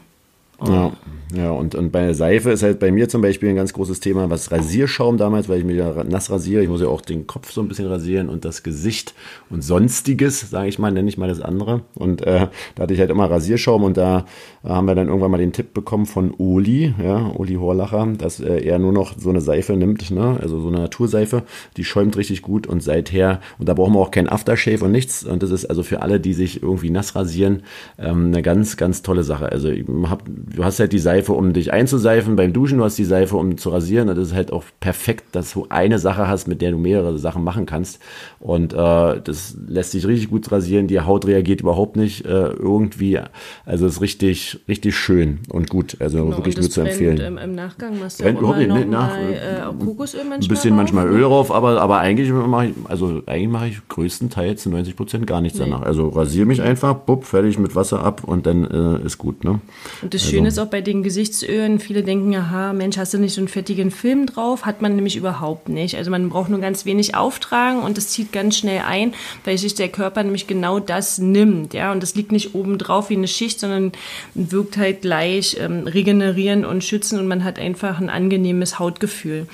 Ja, 0.64 0.92
ja 1.34 1.52
und, 1.52 1.76
und 1.76 1.92
bei 1.92 2.14
Seife 2.14 2.52
ist 2.52 2.64
halt 2.64 2.80
bei 2.80 2.92
mir 2.92 3.10
zum 3.10 3.22
Beispiel 3.22 3.50
ein 3.50 3.56
ganz 3.56 3.74
großes 3.74 4.00
Thema, 4.00 4.30
was 4.30 4.52
Rasierschaum 4.52 5.18
damals, 5.18 5.50
weil 5.50 5.60
ich 5.60 5.66
mir 5.66 5.76
ja 5.76 6.04
nass 6.04 6.30
rasiere. 6.30 6.64
Ich 6.64 6.70
muss 6.70 6.82
ja 6.82 6.88
auch 6.88 7.02
den 7.02 7.28
Kopf 7.28 7.52
so 7.52 7.62
ein 7.62 7.68
bisschen 7.68 7.88
rasieren 7.88 8.30
und 8.30 8.46
das 8.46 8.64
Gesicht 8.64 9.14
und 9.50 9.64
sonstiges, 9.64 10.50
sage 10.50 10.70
ich 10.70 10.80
mal, 10.80 10.92
nenne 10.92 11.10
ich 11.10 11.18
mal 11.18 11.28
das 11.28 11.42
andere. 11.42 11.82
Und 11.96 12.22
äh, 12.22 12.48
da 12.76 12.84
hatte 12.84 12.94
ich 12.94 13.00
halt 13.00 13.10
immer 13.10 13.30
Rasierschaum 13.30 13.84
und 13.84 13.98
da 13.98 14.26
haben 14.64 14.88
wir 14.88 14.96
dann 14.96 15.08
irgendwann 15.08 15.32
mal 15.32 15.38
den 15.38 15.54
Tipp 15.54 15.74
bekommen 15.74 16.06
von 16.06 16.34
Oli, 16.38 16.94
ja, 17.02 17.32
Oli 17.36 17.56
Horlacher, 17.56 18.08
dass 18.18 18.40
äh, 18.40 18.64
er 18.64 18.80
nur 18.80 18.94
noch 18.94 19.16
so 19.18 19.30
eine 19.30 19.42
Seife 19.42 19.76
nimmt, 19.76 20.12
ne? 20.12 20.38
also 20.42 20.60
so 20.60 20.70
eine 20.70 20.80
Naturseife, 20.80 21.44
die 21.78 21.84
schäumt 21.84 22.18
richtig 22.18 22.42
gut 22.42 22.68
und 22.68 22.82
seither, 22.82 23.42
und 23.60 23.70
da 23.70 23.74
brauchen 23.74 23.94
wir 23.94 24.00
auch 24.00 24.12
kein 24.12 24.30
Aftershave 24.30 24.84
und 24.84 24.92
nichts. 24.92 25.24
Und 25.24 25.44
das 25.44 25.52
ist 25.52 25.66
also 25.66 25.84
für 25.84 26.02
alle, 26.02 26.20
die 26.20 26.34
sich 26.34 26.64
irgendwie 26.64 26.90
nass 26.90 27.16
rasieren, 27.16 27.64
ähm, 27.98 28.28
eine 28.28 28.42
ganz, 28.42 28.78
ganz 28.78 29.02
tolle 29.02 29.24
Sache. 29.24 29.52
Also 29.52 29.70
ich 29.70 29.86
hab, 30.04 30.24
du 30.48 30.64
hast 30.64 30.80
halt 30.80 30.94
die 30.94 31.00
Seife, 31.00 31.34
um 31.34 31.54
dich 31.54 31.74
einzuseifen 31.74 32.36
beim 32.36 32.54
Duschen, 32.54 32.78
du 32.78 32.84
hast 32.84 32.98
die 32.98 33.04
Seife, 33.06 33.36
um 33.38 33.58
zu 33.58 33.70
rasieren. 33.70 34.08
Das 34.08 34.18
ist 34.18 34.34
halt 34.34 34.52
auch 34.54 34.64
perfekt, 34.80 35.24
dass 35.36 35.54
du 35.54 35.66
eine 35.70 35.98
Sache 36.00 36.28
hast, 36.28 36.48
mit 36.48 36.62
der 36.62 36.72
du 36.72 36.78
mehrere 36.78 37.18
Sachen 37.18 37.44
machen 37.44 37.66
kannst. 37.66 38.00
Und 38.40 38.74
äh, 38.74 39.22
das 39.24 39.58
lässt 39.68 39.92
sich 39.92 40.06
richtig 40.06 40.30
gut 40.30 40.52
rasieren. 40.52 40.88
Die 40.88 41.00
Haut 41.02 41.26
reagiert 41.26 41.62
überhaupt 41.62 41.96
nicht 41.96 42.26
äh, 42.26 42.48
irgendwie. 42.50 43.20
Also 43.66 43.88
es 43.88 43.94
ist 43.96 44.02
richtig, 44.02 44.60
richtig 44.68 44.96
schön 44.96 45.40
und 45.50 45.70
gut. 45.70 45.98
Also 46.00 46.24
Genau, 46.26 46.38
wirklich 46.38 46.58
nur 46.58 46.70
zu 46.70 46.82
empfehlen. 46.82 47.18
Im, 47.18 47.38
Im 47.38 47.56
Nachgang 47.56 48.00
machst 48.00 48.20
du 48.20 48.24
Brennt 48.24 48.38
auch 48.38 48.42
überhaupt 48.42 48.60
nicht, 48.60 48.70
noch 48.70 48.78
ne? 48.80 48.86
mal 48.86 49.32
Nach- 49.32 49.72
äh, 49.72 49.84
Kokosöl 49.84 50.20
manchmal 50.22 50.38
ein 50.38 50.48
bisschen 50.48 50.70
drauf. 50.72 50.78
manchmal 50.78 51.08
Öl 51.08 51.22
drauf, 51.22 51.52
aber, 51.52 51.82
aber 51.82 51.98
eigentlich 52.00 52.30
mache 52.32 52.68
ich, 52.68 52.74
also 52.88 53.22
eigentlich 53.26 53.50
mache 53.50 53.68
ich 53.68 53.88
größtenteils 53.88 54.62
zu 54.64 54.70
90 54.70 54.96
Prozent 54.96 55.28
gar 55.28 55.42
nichts 55.42 55.58
danach. 55.58 55.82
Also 55.82 56.10
rasiere 56.10 56.46
mich 56.46 56.62
einfach, 56.62 56.94
bupp, 56.94 57.24
fertig 57.26 57.58
mit 57.58 57.76
Wasser 57.76 58.04
ab 58.04 58.24
und 58.26 58.46
dann 58.46 58.64
äh, 59.02 59.06
ist 59.06 59.18
gut, 59.18 59.44
ne? 59.44 59.60
Und 60.02 60.14
das 60.14 60.22
Also- 60.24 60.35
schön 60.36 60.46
ist 60.46 60.60
auch 60.60 60.68
bei 60.68 60.82
den 60.82 61.04
Gesichtsölen, 61.04 61.80
viele 61.80 62.04
denken, 62.04 62.36
aha, 62.36 62.74
Mensch, 62.74 62.98
hast 62.98 63.14
du 63.14 63.18
nicht 63.18 63.34
so 63.34 63.42
einen 63.42 63.48
fettigen 63.48 63.92
Film 63.92 64.26
drauf? 64.26 64.66
Hat 64.66 64.82
man 64.82 64.96
nämlich 64.96 65.16
überhaupt 65.16 65.70
nicht. 65.70 65.96
Also 65.96 66.12
man 66.12 66.30
braucht 66.30 66.50
nur 66.50 66.60
ganz 66.60 66.86
wenig 66.86 67.16
auftragen 67.16 67.82
und 67.82 67.98
das 67.98 68.10
zieht 68.10 68.32
ganz 68.32 68.58
schnell 68.58 68.82
ein, 68.88 69.14
weil 69.44 69.58
sich 69.58 69.76
der 69.76 69.90
Körper 69.90 70.24
nämlich 70.24 70.48
genau 70.48 70.80
das 70.80 71.18
nimmt. 71.18 71.74
Ja, 71.74 71.92
und 71.92 72.04
das 72.04 72.16
liegt 72.16 72.32
nicht 72.32 72.56
oben 72.56 72.78
drauf 72.78 73.10
wie 73.10 73.18
eine 73.18 73.28
Schicht, 73.28 73.60
sondern 73.60 73.92
wirkt 74.34 74.78
halt 74.78 75.02
gleich 75.02 75.58
ähm, 75.60 75.88
regenerieren 75.88 76.66
und 76.66 76.84
schützen 76.84 77.20
und 77.20 77.28
man 77.28 77.44
hat 77.44 77.60
einfach 77.60 78.00
ein 78.00 78.10
angenehmes 78.10 78.80
Hautgefühl. 78.80 79.48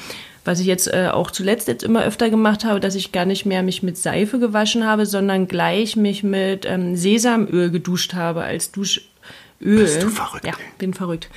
Was 0.44 0.60
ich 0.60 0.66
jetzt 0.66 0.92
äh, 0.92 1.10
auch 1.12 1.30
zuletzt 1.30 1.68
jetzt 1.68 1.84
immer 1.84 2.04
öfter 2.04 2.32
gemacht 2.32 2.66
habe, 2.66 2.80
dass 2.80 2.96
ich 2.96 3.12
gar 3.12 3.26
nicht 3.26 3.46
mehr 3.46 3.62
mich 3.62 3.84
mit 3.84 3.98
Seife 3.98 4.40
gewaschen 4.40 4.88
habe, 4.88 5.06
sondern 5.06 5.48
gleich 5.48 5.96
mich 5.96 6.24
mit 6.24 6.66
ähm, 6.66 6.96
Sesamöl 6.96 7.70
geduscht 7.70 8.16
habe 8.16 8.42
als 8.42 8.72
Duschöl. 9.62 9.78
Bist 9.78 10.04
du 10.04 10.10
verrückt? 10.10 10.46
Ja, 10.46 10.54
bin 10.80 10.94
verrückt. 10.94 11.30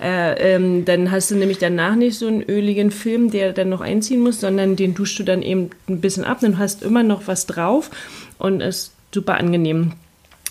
Äh, 0.00 0.54
ähm, 0.54 0.84
dann 0.84 1.10
hast 1.10 1.30
du 1.30 1.34
nämlich 1.34 1.58
danach 1.58 1.96
nicht 1.96 2.18
so 2.18 2.28
einen 2.28 2.42
öligen 2.42 2.90
Film, 2.90 3.30
der 3.30 3.52
dann 3.52 3.68
noch 3.68 3.80
einziehen 3.80 4.20
muss, 4.20 4.40
sondern 4.40 4.76
den 4.76 4.94
duschst 4.94 5.18
du 5.18 5.24
dann 5.24 5.42
eben 5.42 5.70
ein 5.88 6.00
bisschen 6.00 6.24
ab, 6.24 6.38
dann 6.40 6.58
hast 6.58 6.82
immer 6.82 7.02
noch 7.02 7.26
was 7.26 7.46
drauf 7.46 7.90
und 8.38 8.60
ist 8.60 8.92
super 9.12 9.34
angenehm. 9.34 9.92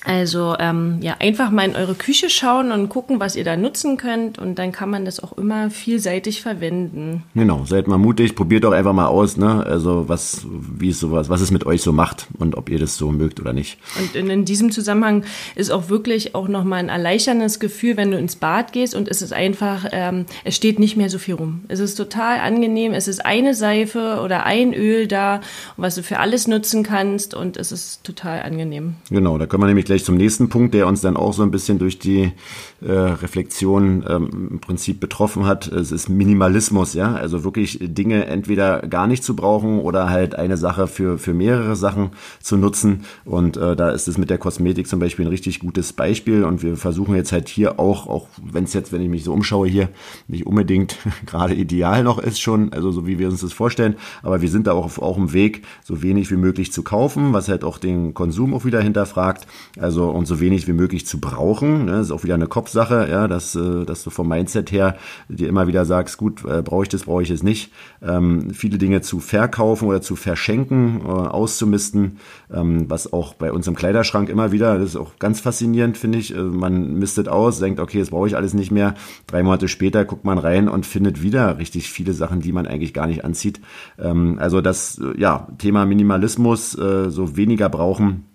Also 0.04 0.56
ähm, 0.60 0.98
ja, 1.02 1.16
einfach 1.20 1.52
mal 1.52 1.68
in 1.68 1.76
eure 1.76 1.94
Küche 1.94 2.30
schauen 2.30 2.72
und 2.72 2.90
gucken, 2.90 3.20
was 3.20 3.36
ihr 3.36 3.44
da 3.44 3.56
nutzen 3.56 3.98
könnt 3.98 4.40
und 4.40 4.56
dann 4.56 4.72
kann 4.72 4.90
man 4.90 5.06
das 5.06 5.20
auch 5.20 5.38
immer 5.38 5.70
vielseitig 5.70 6.42
verwenden. 6.42 7.24
Genau, 7.36 7.66
seid 7.66 7.88
mal 7.88 8.00
mutig, 8.00 8.36
probiert 8.36 8.64
doch 8.64 8.72
einfach 8.72 8.94
mal 8.94 9.08
aus, 9.08 9.38
ne? 9.38 9.64
Also 9.64 10.10
was, 10.10 10.46
wie 10.50 10.90
es 10.90 11.00
sowas, 11.00 11.30
was 11.30 11.42
es 11.42 11.52
mit 11.52 11.68
euch 11.68 11.84
so 11.84 11.94
macht 11.94 12.28
und 12.40 12.56
ob 12.56 12.70
ihr 12.70 12.80
das 12.80 12.98
so 12.98 13.12
mögt 13.12 13.40
oder 13.40 13.54
nicht. 13.54 13.78
Und 14.00 14.16
in, 14.16 14.30
in 14.30 14.46
diesem 14.46 14.72
Zusammenhang 14.72 15.24
ist 15.56 15.70
auch 15.72 15.90
wirklich 15.90 16.34
auch 16.34 16.48
nochmal 16.48 16.80
ein 16.80 16.90
erleichterndes 16.90 17.60
Gefühl, 17.60 17.96
wenn 17.96 18.10
du 18.10 18.18
ins 18.18 18.36
Bad 18.36 18.74
gehst 18.74 18.96
und 18.96 19.08
es 19.08 19.22
ist 19.22 19.34
einfach, 19.34 19.86
ähm, 19.92 20.26
es 20.44 20.56
steht 20.56 20.80
nicht 20.80 20.98
mehr 20.98 21.10
so 21.10 21.20
viel 21.20 21.36
rum. 21.36 21.62
Es 21.68 21.80
ist 21.80 21.96
total 21.96 22.40
angenehm, 22.40 22.94
es 22.94 23.08
ist 23.08 23.24
eine 23.24 23.54
Seife 23.54 24.20
oder 24.24 24.46
ein 24.46 24.74
Öl 24.74 25.08
da, 25.08 25.42
was 25.78 25.96
du 25.96 26.02
für 26.02 26.18
alles 26.18 26.48
nutzen 26.48 26.82
kannst 26.82 27.36
und 27.36 27.56
es 27.58 27.72
ist 27.72 28.04
total 28.04 28.42
angenehm. 28.42 28.96
Genau, 29.12 29.38
da 29.38 29.46
können 29.46 29.62
wir 29.62 29.68
nämlich 29.68 29.91
gleich 29.92 30.06
zum 30.06 30.16
nächsten 30.16 30.48
Punkt, 30.48 30.74
der 30.74 30.88
uns 30.88 31.02
dann 31.02 31.18
auch 31.18 31.34
so 31.34 31.44
ein 31.44 31.52
bisschen 31.52 31.78
durch 31.78 32.00
die 32.00 32.32
äh, 32.80 32.92
Reflexion 32.92 34.06
ähm, 34.08 34.48
im 34.52 34.60
Prinzip 34.62 35.02
betroffen 35.02 35.46
hat. 35.46 35.68
Es 35.68 35.92
ist 35.92 36.08
Minimalismus, 36.08 36.94
ja, 36.94 37.14
also 37.14 37.44
wirklich 37.44 37.78
Dinge 37.82 38.26
entweder 38.28 38.88
gar 38.88 39.06
nicht 39.06 39.22
zu 39.22 39.36
brauchen 39.36 39.80
oder 39.80 40.10
halt 40.10 40.36
eine 40.36 40.56
Sache 40.56 40.88
für, 40.88 41.18
für 41.18 41.34
mehrere 41.34 41.76
Sachen 41.76 42.12
zu 42.42 42.56
nutzen. 42.56 43.04
Und 43.26 43.58
äh, 43.58 43.76
da 43.76 43.90
ist 43.90 44.08
es 44.08 44.18
mit 44.18 44.30
der 44.30 44.38
Kosmetik 44.38 44.88
zum 44.88 45.02
Beispiel 45.02 45.26
ein 45.26 45.30
richtig 45.30 45.60
gutes 45.60 45.92
Beispiel. 45.92 46.46
Und 46.46 46.64
wir 46.64 46.78
versuchen 46.78 47.14
jetzt 47.14 47.34
halt 47.34 47.50
hier 47.50 47.78
auch, 47.78 48.08
auch 48.08 48.28
wenn 48.42 48.64
es 48.64 48.74
jetzt, 48.74 48.94
wenn 48.94 49.02
ich 49.02 49.10
mich 49.10 49.26
so 49.26 49.34
umschaue 49.34 49.68
hier, 49.68 49.90
nicht 50.30 50.48
unbedingt 50.48 51.00
gerade 51.26 51.54
ideal 51.54 52.02
noch 52.02 52.18
ist 52.18 52.40
schon, 52.40 52.72
also 52.72 52.92
so 52.92 53.06
wie 53.06 53.20
wir 53.20 53.28
uns 53.28 53.42
das 53.42 53.52
vorstellen, 53.52 53.96
aber 54.24 54.42
wir 54.42 54.50
sind 54.50 54.68
da 54.68 54.72
auch 54.72 54.86
auf 54.86 55.02
auch 55.02 55.18
im 55.18 55.34
Weg, 55.34 55.64
so 55.84 56.02
wenig 56.02 56.32
wie 56.32 56.38
möglich 56.38 56.72
zu 56.72 56.82
kaufen, 56.82 57.34
was 57.34 57.50
halt 57.50 57.66
auch 57.66 57.78
den 57.78 58.14
Konsum 58.14 58.54
auch 58.54 58.64
wieder 58.64 58.80
hinterfragt. 58.80 59.48
Also 59.82 60.10
und 60.10 60.28
so 60.28 60.40
wenig 60.40 60.68
wie 60.68 60.74
möglich 60.74 61.08
zu 61.08 61.20
brauchen. 61.20 61.86
Ne? 61.86 61.94
Das 61.94 62.08
ist 62.08 62.12
auch 62.12 62.24
wieder 62.24 62.36
eine 62.36 62.48
Kopfsache, 62.48 63.08
ja, 63.10 63.28
dass, 63.28 63.56
äh, 63.56 63.84
dass 63.84 64.04
du 64.04 64.12
vom 64.12 64.28
Mindset 64.28 64.72
her 64.72 64.96
dir 65.28 65.50
immer 65.50 65.66
wieder 65.66 65.86
sagst, 65.86 66.18
gut, 66.18 66.46
äh, 66.46 66.62
brauche 66.62 66.84
ich 66.84 66.90
das, 66.90 67.04
brauche 67.06 67.24
ich 67.24 67.32
es 67.32 67.42
nicht. 67.42 67.72
Ähm, 68.02 68.52
viele 68.52 68.78
Dinge 68.78 69.02
zu 69.02 69.20
verkaufen 69.20 69.88
oder 69.88 70.02
zu 70.02 70.16
verschenken, 70.16 71.02
äh, 71.04 71.10
auszumisten, 71.10 72.18
ähm, 72.54 72.90
was 72.90 73.12
auch 73.12 73.34
bei 73.34 73.52
uns 73.52 73.68
im 73.68 73.76
Kleiderschrank 73.76 74.30
immer 74.30 74.52
wieder, 74.52 74.78
das 74.78 74.90
ist 74.90 74.96
auch 74.96 75.18
ganz 75.18 75.40
faszinierend, 75.40 75.98
finde 75.98 76.20
ich. 76.20 76.36
Äh, 76.36 76.42
man 76.42 76.94
mistet 77.00 77.28
aus, 77.28 77.60
denkt, 77.60 77.80
okay, 77.80 78.00
das 78.00 78.12
brauche 78.12 78.28
ich 78.28 78.36
alles 78.36 78.54
nicht 78.54 78.72
mehr. 78.72 78.94
Drei 79.26 79.42
Monate 79.42 79.68
später 79.68 80.06
guckt 80.06 80.26
man 80.26 80.38
rein 80.38 80.70
und 80.70 80.86
findet 80.86 81.24
wieder 81.24 81.58
richtig 81.58 81.90
viele 81.90 82.14
Sachen, 82.14 82.42
die 82.42 82.52
man 82.52 82.68
eigentlich 82.68 82.94
gar 82.94 83.08
nicht 83.08 83.26
anzieht. 83.26 83.60
Ähm, 83.98 84.38
also 84.40 84.62
das, 84.62 85.00
äh, 85.00 85.20
ja, 85.20 85.48
Thema 85.58 85.86
Minimalismus, 85.88 86.78
äh, 86.78 87.10
so 87.10 87.36
weniger 87.36 87.68
brauchen, 87.68 88.26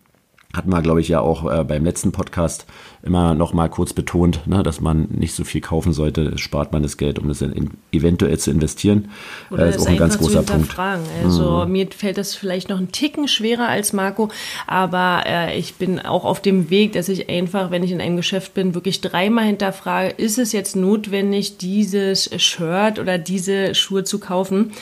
hatten 0.57 0.71
wir, 0.71 0.83
glaube 0.83 1.01
ich, 1.01 1.09
ja 1.09 1.21
auch 1.21 1.51
äh, 1.51 1.65
beim 1.65 1.85
letzten 1.85 2.13
Podcast 2.13 2.67
immer 3.03 3.35
noch 3.35 3.53
mal 3.53 3.69
kurz 3.69 3.93
betont, 3.93 4.47
ne, 4.47 4.63
dass 4.63 4.81
man 4.81 5.07
nicht 5.11 5.35
so 5.35 5.45
viel 5.45 5.61
kaufen 5.61 5.93
sollte, 5.93 6.39
spart 6.39 6.73
man 6.73 6.83
das 6.83 6.97
Geld, 6.97 7.19
um 7.19 7.29
das 7.29 7.41
in, 7.41 7.71
eventuell 7.93 8.39
zu 8.39 8.51
investieren. 8.51 9.11
Oder 9.51 9.67
das 9.67 9.77
ist 9.77 9.83
auch 9.83 9.89
ein 9.89 9.97
ganz 9.97 10.19
großer 10.19 10.43
Punkt. 10.43 10.77
Also 11.23 11.65
mhm. 11.65 11.73
mir 11.73 11.89
fällt 11.97 12.19
das 12.19 12.35
vielleicht 12.35 12.69
noch 12.69 12.79
ein 12.79 12.91
Ticken 12.91 13.29
schwerer 13.29 13.69
als 13.69 13.93
Marco, 13.93 14.31
aber 14.67 15.23
äh, 15.27 15.59
ich 15.59 15.77
bin 15.77 16.01
auch 16.01 16.25
auf 16.25 16.43
dem 16.43 16.71
Weg, 16.71 16.93
dass 16.93 17.09
ich 17.09 17.29
einfach, 17.29 17.71
wenn 17.71 17.85
ich 17.85 17.93
in 17.93 18.01
einem 18.01 18.17
Geschäft 18.17 18.55
bin, 18.55 18.75
wirklich 18.75 19.01
dreimal 19.01 19.45
hinterfrage, 19.45 20.09
ist 20.17 20.39
es 20.39 20.53
jetzt 20.53 20.75
notwendig, 20.75 21.59
dieses 21.59 22.31
Shirt 22.43 22.99
oder 22.99 23.19
diese 23.19 23.75
Schuhe 23.75 24.05
zu 24.05 24.19
kaufen? 24.19 24.73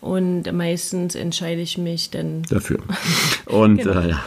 Und 0.00 0.52
meistens 0.52 1.14
entscheide 1.14 1.60
ich 1.60 1.78
mich 1.78 2.10
dann 2.10 2.42
dafür. 2.50 2.80
Und 3.46 3.76
genau. 3.82 4.00
äh, 4.00 4.10
ja. 4.10 4.24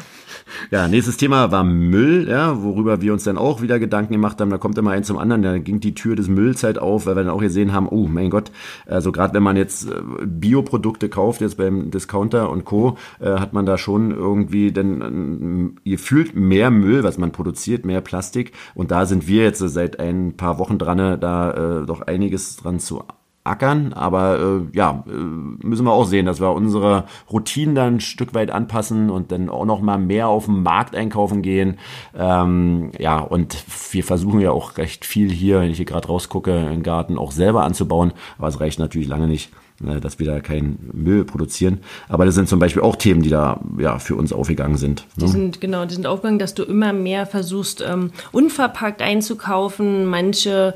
Ja, 0.72 0.88
nächstes 0.88 1.18
Thema 1.18 1.52
war 1.52 1.64
Müll, 1.64 2.28
ja, 2.30 2.62
worüber 2.64 3.02
wir 3.02 3.14
uns 3.14 3.24
dann 3.24 3.38
auch 3.38 3.62
wieder 3.62 3.80
Gedanken 3.80 4.14
gemacht 4.14 4.40
haben. 4.40 4.50
Da 4.50 4.58
kommt 4.58 4.78
immer 4.78 4.92
ein 4.92 5.04
zum 5.04 5.18
anderen, 5.18 5.42
da 5.42 5.58
ging 5.58 5.80
die 5.80 5.96
Tür 5.96 6.16
des 6.16 6.28
Mülls 6.28 6.64
halt 6.64 6.80
auf, 6.80 7.06
weil 7.06 7.16
wir 7.16 7.24
dann 7.24 7.34
auch 7.34 7.42
gesehen 7.42 7.74
haben, 7.74 7.88
oh 7.90 8.08
mein 8.08 8.30
Gott, 8.30 8.52
also 8.86 9.12
gerade 9.12 9.34
wenn 9.34 9.44
man 9.44 9.58
jetzt 9.58 9.90
äh, 9.90 10.02
Bioprodukte 10.26 11.10
kauft, 11.10 11.42
jetzt 11.42 11.58
beim 11.58 11.92
Discounter 11.92 12.50
und 12.50 12.66
Co., 12.66 12.98
äh, 13.20 13.40
hat 13.40 13.54
man 13.54 13.66
da 13.66 13.78
schon 13.78 14.12
irgendwie 14.12 14.72
dann, 14.72 15.76
äh, 15.84 15.90
ihr 15.90 16.00
fühlt 16.00 16.36
mehr 16.36 16.72
Müll, 16.72 17.04
was 17.04 17.18
man 17.18 17.32
produziert, 17.32 17.86
mehr 17.86 18.02
Plastik. 18.02 18.52
Und 18.74 18.92
da 18.92 19.06
sind 19.06 19.28
wir 19.28 19.44
jetzt 19.44 19.60
seit 19.60 20.00
ein 20.00 20.38
paar 20.38 20.60
Wochen 20.60 20.78
dran, 20.78 21.20
da 21.20 21.82
äh, 21.82 21.86
doch 21.86 22.02
einiges 22.02 22.58
dran 22.58 22.80
zu 22.80 23.04
ackern. 23.46 23.94
Aber 23.94 24.40
äh, 24.40 24.78
ja, 24.78 25.04
äh, 25.08 25.12
müssen 25.12 25.86
wir 25.86 25.94
auch 25.94 26.06
sehen, 26.06 26.26
dass 26.26 26.42
wir 26.42 26.52
unsere 26.52 27.06
Routinen 27.32 27.76
dann 27.76 27.96
ein 27.96 28.00
Stück 28.02 28.34
weit 28.34 28.52
anpassen 28.52 29.10
und 29.10 29.32
dann 29.32 29.50
auch 29.50 29.66
noch 29.66 29.82
mal 29.82 29.98
mehr 29.98 30.28
auf 30.28 30.46
dem 30.46 30.64
Markt 30.64 30.96
einkaufen 30.96 31.42
gehen. 31.42 31.78
Ähm, 32.18 32.92
ja, 33.00 33.20
und 33.20 33.56
wir 33.92 34.04
versuchen 34.04 34.40
ja 34.40 34.52
auch 34.52 34.78
recht 34.78 35.06
viel 35.06 35.32
hier, 35.32 35.62
wenn 35.62 35.72
ich 35.72 35.78
hier 35.78 35.86
gerade 35.86 36.08
rausgucke, 36.08 36.70
im 36.74 36.84
Garten 36.84 37.18
auch 37.18 37.32
selber 37.32 37.64
anzubauen. 37.64 38.14
Aber 38.38 38.48
es 38.48 38.60
reicht 38.60 38.80
natürlich 38.80 39.08
lange 39.08 39.28
nicht. 39.28 39.52
Ne, 39.82 40.00
dass 40.00 40.20
wir 40.20 40.26
da 40.26 40.40
keinen 40.40 40.90
Müll 40.94 41.26
produzieren. 41.26 41.80
Aber 42.08 42.24
das 42.24 42.36
sind 42.36 42.48
zum 42.48 42.60
Beispiel 42.60 42.82
auch 42.82 42.96
Themen, 42.96 43.22
die 43.22 43.30
da 43.30 43.60
ja 43.78 44.00
für 44.00 44.16
uns 44.16 44.32
aufgegangen 44.32 44.78
sind. 44.78 45.02
Ne? 45.18 45.26
Die 45.26 45.28
sind 45.28 45.60
genau, 45.60 45.84
die 45.84 45.96
sind 45.96 46.08
aufgegangen, 46.08 46.40
dass 46.40 46.54
du 46.54 46.64
immer 46.64 46.94
mehr 46.94 47.26
versuchst, 47.26 47.84
ähm, 47.86 48.12
unverpackt 48.32 49.02
einzukaufen. 49.02 50.06
Manche 50.06 50.76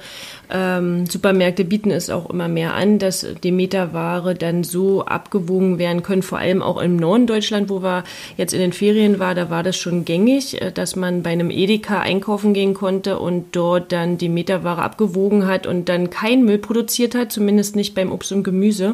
ähm, 0.50 1.06
Supermärkte 1.06 1.64
bieten 1.64 1.92
es 1.92 2.10
auch 2.10 2.30
immer 2.30 2.50
mehr 2.50 2.74
an, 2.74 3.00
dass 3.00 3.26
Demeterware 3.42 4.36
dann 4.36 4.66
so 4.66 5.06
abgewogen 5.06 5.80
werden 5.80 6.04
können. 6.04 6.22
Vor 6.22 6.40
allem 6.40 6.62
auch 6.62 6.82
im 6.82 6.98
Norden 6.98 7.26
Deutschland, 7.26 7.70
wo 7.70 7.82
wir 7.82 8.04
jetzt 8.36 8.54
in 8.54 8.60
den 8.60 8.74
Ferien 8.74 9.18
war, 9.18 9.34
da 9.34 9.50
war 9.50 9.64
das 9.64 9.78
schon 9.78 10.04
gängig, 10.04 10.62
äh, 10.62 10.74
dass 10.74 10.98
man 10.98 11.24
bei 11.24 11.30
einem 11.30 11.52
Edeka 11.52 12.02
einkaufen 12.02 12.54
gehen 12.54 12.74
konnte 12.74 13.18
und 13.18 13.56
dort 13.56 13.94
dann 13.94 14.18
Demeterware 14.18 14.82
abgewogen 14.82 15.48
hat 15.48 15.68
und 15.68 15.88
dann 15.88 16.10
kein 16.10 16.44
Müll 16.44 16.58
produziert 16.58 17.16
hat, 17.16 17.32
zumindest 17.32 17.78
nicht 17.78 17.96
beim 17.96 18.12
Obst 18.12 18.34
und 18.34 18.44
Gemüse. 18.44 18.89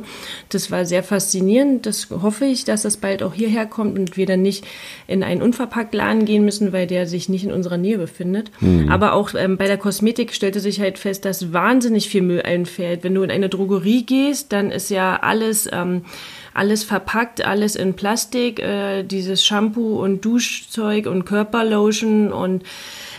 Das 0.49 0.71
war 0.71 0.85
sehr 0.85 1.03
faszinierend. 1.03 1.85
Das 1.85 2.09
hoffe 2.09 2.45
ich, 2.45 2.63
dass 2.63 2.83
das 2.83 2.97
bald 2.97 3.23
auch 3.23 3.33
hierher 3.33 3.65
kommt 3.65 3.97
und 3.97 4.17
wir 4.17 4.25
dann 4.25 4.41
nicht 4.41 4.65
in 5.07 5.23
einen 5.23 5.41
Unverpacktladen 5.41 6.25
gehen 6.25 6.45
müssen, 6.45 6.73
weil 6.73 6.87
der 6.87 7.07
sich 7.07 7.29
nicht 7.29 7.43
in 7.43 7.51
unserer 7.51 7.77
Nähe 7.77 7.97
befindet. 7.97 8.51
Mhm. 8.61 8.89
Aber 8.89 9.13
auch 9.13 9.33
ähm, 9.35 9.57
bei 9.57 9.67
der 9.67 9.77
Kosmetik 9.77 10.33
stellte 10.33 10.59
sich 10.59 10.79
halt 10.79 10.97
fest, 10.97 11.25
dass 11.25 11.53
wahnsinnig 11.53 12.09
viel 12.09 12.21
Müll 12.21 12.41
einfällt. 12.41 13.03
Wenn 13.03 13.15
du 13.15 13.23
in 13.23 13.31
eine 13.31 13.49
Drogerie 13.49 14.03
gehst, 14.03 14.51
dann 14.51 14.71
ist 14.71 14.89
ja 14.89 15.17
alles 15.21 15.69
ähm, 15.71 16.03
alles 16.55 16.85
verpackt, 16.85 17.45
alles 17.45 17.75
in 17.75 17.95
Plastik, 17.95 18.59
äh, 18.59 19.03
dieses 19.03 19.45
Shampoo 19.45 20.01
und 20.01 20.23
Duschzeug 20.23 21.05
und 21.05 21.25
Körperlotion 21.25 22.31
und 22.31 22.63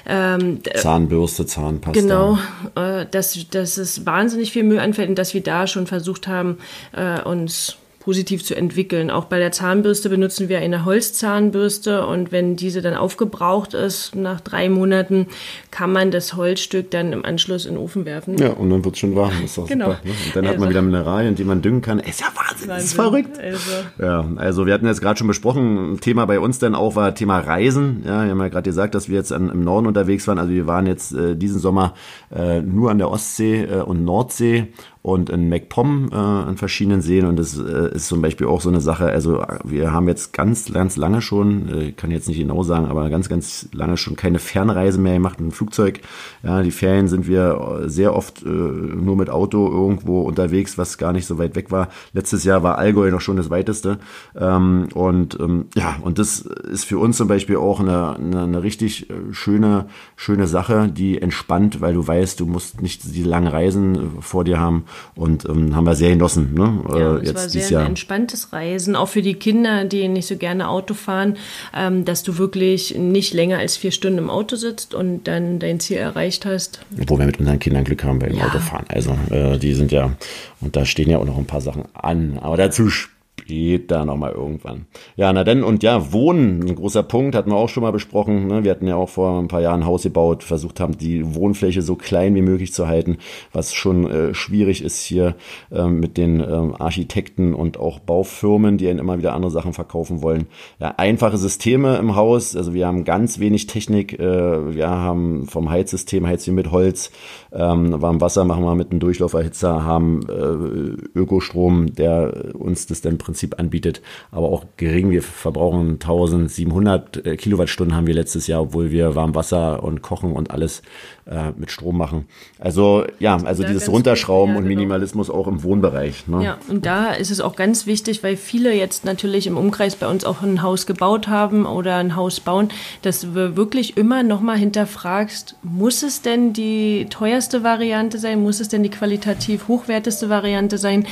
ähm, 0.09 0.61
Zahnbürste, 0.75 1.47
Zahnpasta. 1.47 2.01
Genau, 2.01 2.39
äh, 2.77 3.07
dass, 3.11 3.49
dass 3.51 3.77
es 3.77 4.07
wahnsinnig 4.07 4.53
viel 4.53 4.63
Müll 4.63 4.79
anfällt 4.79 5.09
und 5.09 5.19
dass 5.19 5.35
wir 5.35 5.43
da 5.43 5.67
schon 5.67 5.87
versucht 5.87 6.29
haben, 6.29 6.59
äh, 6.93 7.21
uns 7.23 7.77
positiv 8.07 8.45
zu 8.45 8.55
entwickeln. 8.55 9.11
Auch 9.11 9.25
bei 9.25 9.41
der 9.41 9.51
Zahnbürste 9.51 10.09
benutzen 10.09 10.49
wir 10.49 10.61
eine 10.61 10.85
Holzzahnbürste 10.85 12.07
und 12.07 12.31
wenn 12.31 12.55
diese 12.55 12.81
dann 12.81 12.95
aufgebraucht 12.95 13.75
ist 13.75 14.15
nach 14.15 14.41
drei 14.41 14.69
Monaten, 14.69 15.27
kann 15.73 15.91
man 15.91 16.13
das 16.13 16.35
Holzstück 16.35 16.93
dann 16.93 17.13
im 17.13 17.25
Anschluss 17.25 17.67
in 17.67 17.75
den 17.75 17.83
Ofen 17.83 18.05
werfen. 18.05 18.39
Ja, 18.39 18.51
und 18.51 18.71
dann 18.71 18.85
wird 18.85 18.95
es 18.95 19.01
schon 19.01 19.17
warm. 19.17 19.33
Das 19.43 19.51
ist 19.51 19.59
auch 19.59 19.67
genau. 19.67 19.87
super. 19.87 20.01
Ne? 20.05 20.11
Und 20.11 20.37
dann 20.37 20.45
also. 20.45 20.53
hat 20.53 20.61
man 20.61 20.69
also 20.69 20.71
wieder 20.71 20.83
Mineralien, 20.83 21.35
die 21.35 21.43
man 21.43 21.63
düngen 21.63 21.83
kann. 21.83 21.99
Ist 21.99 22.21
ja 22.21 22.29
Wahnsinn, 22.29 22.69
Wahnsinn. 22.69 22.87
ist 22.87 22.95
verrückt. 22.95 23.41
Also. 23.41 23.71
Ja, 24.01 24.25
also 24.37 24.67
wir 24.67 24.75
hatten 24.75 24.87
jetzt 24.87 25.01
gerade 25.01 25.19
schon 25.19 25.27
besprochen, 25.27 25.95
ein 25.95 26.01
Thema 26.01 26.27
bei 26.27 26.39
uns 26.39 26.61
dann 26.61 26.77
auch 26.77 26.95
war 26.95 27.13
Thema 27.13 27.41
Reisen. 27.41 28.05
Ja, 28.07 28.23
wir 28.23 28.31
haben 28.31 28.39
ja 28.39 28.47
gerade 28.47 28.71
gesagt, 28.71 28.95
dass 28.95 29.09
wir 29.09 29.17
jetzt 29.17 29.33
an, 29.33 29.51
im 29.51 29.65
Norden 29.65 29.89
unterwegs 29.89 30.29
waren. 30.29 30.39
Also 30.39 30.53
wir 30.53 30.69
waren 30.69 30.87
jetzt 30.87 31.13
äh, 31.13 31.35
diesen 31.35 31.59
Sommer 31.59 31.95
äh, 32.33 32.61
nur 32.61 32.93
an 32.93 32.99
der 32.99 33.11
Ostsee 33.11 33.65
äh, 33.65 33.81
und 33.81 34.05
Nordsee 34.05 34.69
und 35.07 35.31
in 35.31 35.49
MacPom 35.49 36.09
äh, 36.11 36.17
an 36.17 36.57
verschiedenen 36.57 37.01
Seen 37.01 37.27
und 37.27 37.39
das 37.39 37.57
äh, 37.57 37.95
ist 37.95 38.09
zum 38.09 38.21
Beispiel 38.23 38.49
auch 38.49 38.61
so 38.61 38.71
eine 38.71 38.81
Sache, 38.81 39.07
also 39.07 39.41
wir 39.63 39.93
haben 39.93 40.09
jetzt 40.09 40.33
ganz, 40.33 40.73
ganz 40.73 40.97
lange 40.97 41.23
schon, 41.23 41.69
äh, 41.69 41.93
kann 41.93 42.11
jetzt 42.11 42.27
nicht 42.27 42.41
genau 42.41 42.65
sagen, 42.65 42.87
aber 42.87 43.09
ganz, 43.09 43.29
ganz 43.29 43.69
lange 43.73 43.99
schon 43.99 44.17
keine 44.17 44.41
Fernreise 44.41 44.99
mehr 44.99 45.15
gemacht 45.15 45.39
mit 45.39 45.53
dem 45.53 45.55
Flugzeug. 45.55 46.01
Ja, 46.43 46.61
die 46.61 46.73
Ferien 46.73 47.07
sind 47.07 47.29
wir 47.29 47.85
sehr 47.85 48.17
oft 48.17 48.43
äh, 48.43 48.49
nur 48.49 49.15
mit 49.15 49.31
Auto 49.31 49.71
irgendwo 49.71 50.23
unterwegs, 50.23 50.77
was 50.77 50.99
gar 50.99 51.13
nicht 51.13 51.27
so 51.27 51.39
weit 51.39 51.55
weg 51.55 51.71
war. 51.71 51.89
Letztes 52.13 52.43
Jahr 52.43 52.65
war 52.65 52.77
Allgäu 52.77 53.09
noch 53.13 53.21
schon 53.21 53.37
das 53.37 53.49
weiteste 53.49 53.99
ähm, 54.35 54.89
und 54.93 55.39
ähm, 55.39 55.67
ja, 55.77 55.99
und 56.03 56.19
das 56.19 56.41
ist 56.41 56.85
für 56.85 56.99
uns 56.99 57.17
zum 57.17 57.29
Beispiel 57.29 57.59
auch 57.59 57.79
eine, 57.79 58.17
eine, 58.17 58.43
eine 58.43 58.63
richtig 58.65 59.09
äh, 59.09 59.15
schöne, 59.31 59.87
schöne 60.17 60.49
Sache, 60.49 60.89
die 60.89 61.23
entspannt, 61.23 61.81
weil 61.81 61.95
du 61.95 62.05
weißt, 62.05 62.41
du 62.41 62.47
musst 62.47 62.83
nicht 62.83 63.15
die 63.15 63.23
langen 63.23 63.47
Reisen 63.47 63.95
äh, 63.95 63.99
vor 64.21 64.43
dir 64.43 64.59
haben 64.59 64.85
und 65.15 65.45
ähm, 65.49 65.75
haben 65.75 65.85
wir 65.85 65.95
sehr 65.95 66.11
genossen. 66.11 66.55
Ne? 66.55 66.81
Ja, 66.91 67.17
äh, 67.17 67.21
es 67.23 67.35
war 67.35 67.49
sehr 67.49 67.81
ein 67.81 67.87
entspanntes 67.89 68.53
Reisen, 68.53 68.97
auch 68.97 69.09
für 69.09 69.23
die 69.23 69.35
Kinder, 69.35 69.85
die 69.85 70.09
nicht 70.09 70.27
so 70.27 70.37
gerne 70.37 70.69
Auto 70.69 70.95
fahren, 70.95 71.37
ähm, 71.75 72.05
dass 72.05 72.23
du 72.23 72.39
wirklich 72.39 72.97
nicht 72.97 73.35
länger 73.35 73.59
als 73.59 73.77
vier 73.77 73.93
Stunden 73.93 74.19
im 74.19 74.31
Auto 74.31 74.57
sitzt 74.57 74.95
und 74.95 75.25
dann 75.25 75.59
dein 75.59 75.81
Ziel 75.81 75.97
erreicht 75.99 76.47
hast. 76.47 76.81
Wo 76.91 77.19
wir 77.19 77.27
mit 77.27 77.39
unseren 77.39 77.59
Kindern 77.59 77.85
Glück 77.85 78.05
haben 78.05 78.19
beim 78.19 78.35
ja. 78.35 78.47
Autofahren. 78.47 78.87
Also 78.89 79.17
äh, 79.31 79.59
die 79.59 79.75
sind 79.75 79.93
ja, 79.93 80.13
und 80.61 80.77
da 80.77 80.85
stehen 80.85 81.11
ja 81.11 81.19
auch 81.19 81.25
noch 81.25 81.39
ein 81.39 81.47
paar 81.47 81.61
Sachen 81.61 81.85
an, 81.95 82.39
aber 82.41 82.57
dazu 82.57 82.89
später 82.89 83.16
nochmal 83.49 84.33
irgendwann. 84.33 84.87
Ja, 85.17 85.33
na 85.33 85.45
denn, 85.45 85.63
und 85.63 85.83
ja, 85.83 86.13
Wohnen, 86.13 86.63
ein 86.63 86.75
großer 86.75 87.03
Punkt, 87.03 87.35
hatten 87.35 87.51
wir 87.51 87.57
auch 87.57 87.69
schon 87.69 87.83
mal 87.83 87.93
besprochen. 87.93 88.47
Ne? 88.47 88.65
Wir 88.65 88.71
hatten 88.71 88.87
ja 88.87 88.97
auch 88.97 89.09
vor 89.09 89.39
ein 89.41 89.49
paar 89.49 89.61
Jahren 89.61 89.81
ein 89.81 89.87
Haus 89.87 90.03
gebaut, 90.03 90.43
versucht 90.43 90.81
haben, 90.81 90.97
die 90.97 91.35
Wohnfläche 91.35 91.83
so 91.83 91.97
klein 91.97 92.35
wie 92.35 92.43
möglich 92.43 92.73
zu 92.73 92.87
halten, 92.87 93.19
was 93.53 93.75
schon 93.75 94.11
äh, 94.11 94.35
schwierig 94.35 94.83
ist 94.83 95.03
hier 95.03 95.35
äh, 95.71 95.87
mit 95.87 96.17
den 96.17 96.41
äh, 96.41 96.45
Architekten 96.79 97.55
und 97.55 97.79
auch 97.79 97.99
Baufirmen, 97.99 98.79
die 98.79 98.89
einen 98.89 98.99
immer 98.99 99.19
wieder 99.19 99.35
andere 99.35 99.51
Sachen 99.51 99.73
verkaufen 99.73 100.23
wollen. 100.23 100.47
Ja, 100.81 100.95
einfache 100.97 101.39
Systeme 101.39 101.97
im 101.97 102.17
Haus, 102.17 102.57
also 102.57 102.75
wir 102.75 102.87
haben 102.87 103.05
ganz 103.05 103.39
wenig 103.39 103.67
Technik, 103.67 104.19
äh, 104.19 104.75
wir 104.75 104.89
haben 104.89 105.47
vom 105.47 105.71
Heizsystem 105.71 106.27
heizen 106.27 106.47
wir 106.47 106.63
mit 106.63 106.71
Holz, 106.71 107.11
ähm, 107.53 108.01
warm 108.01 108.21
Wasser 108.21 108.45
machen 108.45 108.65
wir 108.65 108.75
mit 108.75 108.91
einem 108.91 109.01
Durchlauferhitzer, 109.01 109.85
haben 109.85 110.21
äh, 110.29 111.19
Ökostrom, 111.19 111.95
der 111.95 112.55
uns 112.55 112.87
das 112.87 113.01
dann 113.01 113.13
im 113.13 113.19
anbietet, 113.59 114.03
aber 114.31 114.49
auch 114.49 114.65
gering. 114.77 115.11
Wir 115.11 115.23
verbrauchen 115.23 115.95
1700 115.95 117.27
äh, 117.27 117.37
Kilowattstunden 117.37 117.97
haben 117.97 118.07
wir 118.07 118.15
letztes 118.15 118.47
Jahr, 118.47 118.63
obwohl 118.63 118.91
wir 118.91 119.15
warm 119.15 119.35
Wasser 119.35 119.83
und 119.83 120.03
Kochen 120.03 120.33
und 120.33 120.51
alles 120.51 120.83
äh, 121.27 121.53
mit 121.57 121.71
Strom 121.71 121.99
machen. 121.99 122.27
Also 122.59 123.05
ja, 123.19 123.37
also 123.37 123.63
da 123.63 123.69
dieses 123.69 123.89
Runterschrauben 123.89 124.57
und 124.57 124.65
genau. 124.65 124.77
Minimalismus 124.77 125.29
auch 125.31 125.47
im 125.49 125.63
Wohnbereich. 125.63 126.29
Ne? 126.29 126.45
Ja, 126.45 126.59
und 126.69 126.87
da 126.87 127.13
ist 127.13 127.31
es 127.31 127.41
auch 127.41 127.57
ganz 127.57 127.87
wichtig, 127.87 128.23
weil 128.23 128.37
viele 128.37 128.73
jetzt 128.73 129.05
natürlich 129.05 129.47
im 129.47 129.57
Umkreis 129.57 129.97
bei 129.97 130.07
uns 130.07 130.25
auch 130.25 130.43
ein 130.43 130.63
Haus 130.63 130.87
gebaut 130.87 131.29
haben 131.29 131.67
oder 131.67 131.97
ein 131.97 132.17
Haus 132.17 132.41
bauen, 132.41 132.69
dass 133.03 133.21
du 133.21 133.35
wirklich 133.35 133.97
immer 133.97 134.23
nochmal 134.23 134.57
hinterfragst, 134.57 135.57
muss 135.63 136.03
es 136.03 136.23
denn 136.23 136.53
die 136.53 137.07
teuerste 137.11 137.63
Variante 137.65 138.19
sein? 138.19 138.43
Muss 138.43 138.61
es 138.61 138.69
denn 138.69 138.83
die 138.83 138.91
qualitativ 138.91 139.69
hochwertigste 139.69 140.29
Variante 140.29 140.79
sein? 140.79 141.07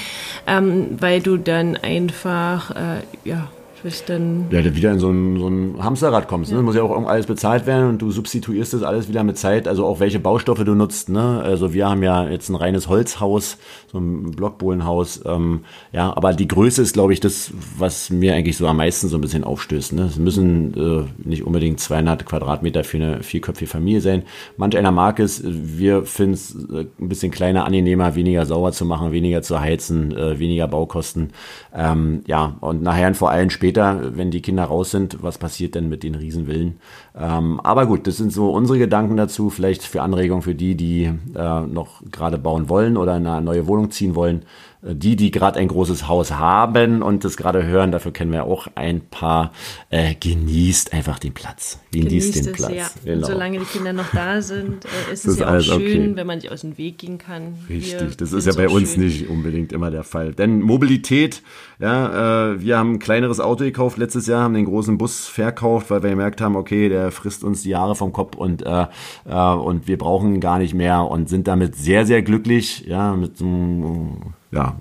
Ähm, 0.47 0.97
weil 1.01 1.21
du 1.21 1.37
dann 1.37 1.77
einfach, 1.77 2.71
äh, 2.71 3.01
ja, 3.25 3.49
bist 3.85 4.09
dann. 4.09 4.47
Ja, 4.51 4.65
wieder 4.75 4.91
in 4.91 4.99
so 4.99 5.11
ein, 5.11 5.39
so 5.39 5.47
ein 5.47 5.77
Hamsterrad 5.79 6.27
kommst. 6.27 6.51
Ne? 6.51 6.57
Ja. 6.57 6.63
Muss 6.63 6.75
ja 6.75 6.83
auch 6.83 7.07
alles 7.07 7.27
bezahlt 7.27 7.67
werden 7.67 7.91
und 7.91 8.03
du 8.03 8.11
substituierst 8.11 8.73
das 8.73 8.83
alles 8.83 9.09
wieder 9.09 9.23
mit 9.23 9.39
Zeit. 9.39 9.69
Also 9.69 9.85
auch 9.85 10.01
welche 10.01 10.19
Baustoffe 10.19 10.65
du 10.65 10.75
nutzt. 10.75 11.11
Ne? 11.11 11.41
Also 11.45 11.75
wir 11.75 11.89
haben 11.89 12.03
ja 12.03 12.29
jetzt 12.29 12.49
ein 12.49 12.57
reines 12.57 12.89
Holzhaus, 12.89 13.59
so 13.93 13.99
ein 13.99 14.33
Blockbohlenhaus. 14.33 15.21
Ähm, 15.27 15.61
ja, 15.93 16.17
aber 16.17 16.33
die 16.33 16.49
Größe 16.49 16.83
ist, 16.83 16.95
glaube 16.95 17.13
ich, 17.13 17.21
das, 17.21 17.53
was 17.79 18.09
mir 18.11 18.35
eigentlich 18.35 18.57
so 18.57 18.67
am 18.67 18.79
meisten 18.79 19.09
so 19.09 19.19
ein 19.19 19.21
bisschen 19.21 19.45
aufstößt. 19.45 19.93
Ne? 19.93 20.05
Es 20.07 20.19
müssen 20.19 20.75
äh, 20.75 21.29
nicht 21.29 21.45
unbedingt 21.47 21.79
200 21.79 22.25
Quadratmeter 22.25 22.85
für 22.85 22.97
eine 22.97 23.23
vierköpfige 23.23 23.71
Familie 23.71 24.01
sein. 24.01 24.23
Manch 24.57 24.79
einer 24.79 24.93
mag 24.93 25.21
es. 25.21 25.43
Wir 25.45 26.05
finden 26.07 26.33
es 26.33 26.55
äh, 26.55 26.87
ein 26.99 27.09
bisschen 27.11 27.31
kleiner, 27.31 27.67
angenehmer, 27.67 28.15
weniger 28.15 28.47
sauber 28.47 28.73
zu 28.73 28.87
machen, 28.87 29.13
weniger 29.13 29.43
zu 29.43 29.61
heizen, 29.61 30.17
äh, 30.17 30.39
weniger 30.39 30.69
Baukosten. 30.69 31.35
Ähm, 31.75 32.23
ja, 32.27 32.57
und 32.61 32.83
nachher 32.83 33.15
vor 33.15 33.31
allem 33.31 33.51
später 33.51 33.74
später, 33.75 34.17
wenn 34.17 34.31
die 34.31 34.41
Kinder 34.41 34.65
raus 34.65 34.93
sind, 34.93 35.23
was 35.23 35.39
passiert 35.39 35.75
denn 35.75 35.89
mit 35.89 36.05
den 36.05 36.15
Riesenwillen? 36.15 36.79
Ähm, 37.19 37.61
aber 37.65 37.87
gut, 37.87 38.07
das 38.07 38.17
sind 38.19 38.33
so 38.33 38.51
unsere 38.51 38.79
Gedanken 38.79 39.17
dazu, 39.17 39.51
vielleicht 39.51 39.83
für 39.83 40.03
Anregungen 40.03 40.43
für 40.43 40.55
die, 40.55 40.77
die 40.77 41.11
äh, 41.35 41.61
noch 41.67 42.03
gerade 42.13 42.39
bauen 42.39 42.69
wollen 42.69 42.97
oder 42.97 43.17
in 43.17 43.27
eine 43.27 43.45
neue 43.45 43.67
Wohnung 43.67 43.91
ziehen 43.91 44.15
wollen 44.15 44.45
die, 44.85 45.17
die 45.17 45.31
gerade 45.31 45.59
ein 45.59 45.69
großes 45.69 46.09
Haus 46.09 46.33
haben 46.33 47.03
und 47.03 47.25
das 47.25 47.37
gerade 47.37 47.65
hören, 47.65 47.91
dafür 47.91 48.13
kennen 48.13 48.33
wir 48.33 48.45
auch 48.45 48.69
ein 48.75 49.01
paar, 49.01 49.53
äh, 49.89 50.15
genießt 50.15 50.93
einfach 50.93 51.19
den 51.19 51.33
Platz. 51.33 51.79
Genießt, 51.91 52.09
genießt 52.09 52.37
den 52.37 52.47
es, 52.47 52.53
Platz. 52.53 52.73
Ja. 52.75 52.87
Genau. 53.05 53.27
Solange 53.27 53.59
die 53.61 53.65
Kinder 53.65 53.95
noch 53.95 54.11
da 54.13 54.43
sind, 54.43 54.85
äh, 54.85 55.13
ist 55.13 55.27
das 55.27 55.35
es 55.35 55.39
ja 55.39 55.57
auch 55.57 55.61
schön, 55.61 55.79
okay. 55.79 56.17
wenn 56.17 56.27
man 56.27 56.41
sich 56.41 56.53
aus 56.53 56.61
dem 56.61 56.77
Weg 56.77 56.99
gehen 56.99 57.17
kann. 57.17 57.55
Richtig, 57.69 58.17
das 58.19 58.33
ist 58.33 58.47
ja 58.47 58.53
bei 58.53 58.69
uns 58.69 58.93
schön. 58.93 59.05
nicht 59.05 59.29
unbedingt 59.31 59.73
immer 59.73 59.91
der 59.91 60.05
Fall. 60.05 60.35
Denn 60.35 60.61
Mobilität, 60.61 61.43
ja, 61.79 62.53
äh, 62.53 62.61
wir 62.61 62.77
haben 62.77 62.95
ein 62.95 62.99
kleineres 62.99 63.41
Auto 63.41 63.65
gekauft 63.65 63.97
letztes 63.97 64.27
Jahr, 64.27 64.43
haben 64.43 64.55
den 64.55 64.67
großen 64.67 64.99
Bus 64.99 65.27
verkauft, 65.27 65.91
weil 65.91 66.03
wir 66.03 66.11
gemerkt 66.11 66.43
haben, 66.43 66.57
okay, 66.57 66.91
der 66.91 67.11
frisst 67.11 67.43
uns 67.43 67.63
die 67.63 67.71
Jahre 67.71 67.95
vom 67.95 68.13
Kopf 68.13 68.37
und, 68.37 68.63
äh, 68.63 68.87
äh, 69.27 69.35
und 69.35 69.89
wir 69.89 69.97
brauchen 69.97 70.35
ihn 70.35 70.41
gar 70.41 70.59
nicht 70.59 70.75
mehr 70.75 71.05
und 71.05 71.31
sind 71.31 71.49
damit 71.49 71.75
sehr, 71.75 72.05
sehr 72.05 72.23
glücklich, 72.23 72.85
ja, 72.87 73.15
mit 73.15 73.39
so 73.39 73.47
einem 73.47 74.35
ja, 74.55 74.77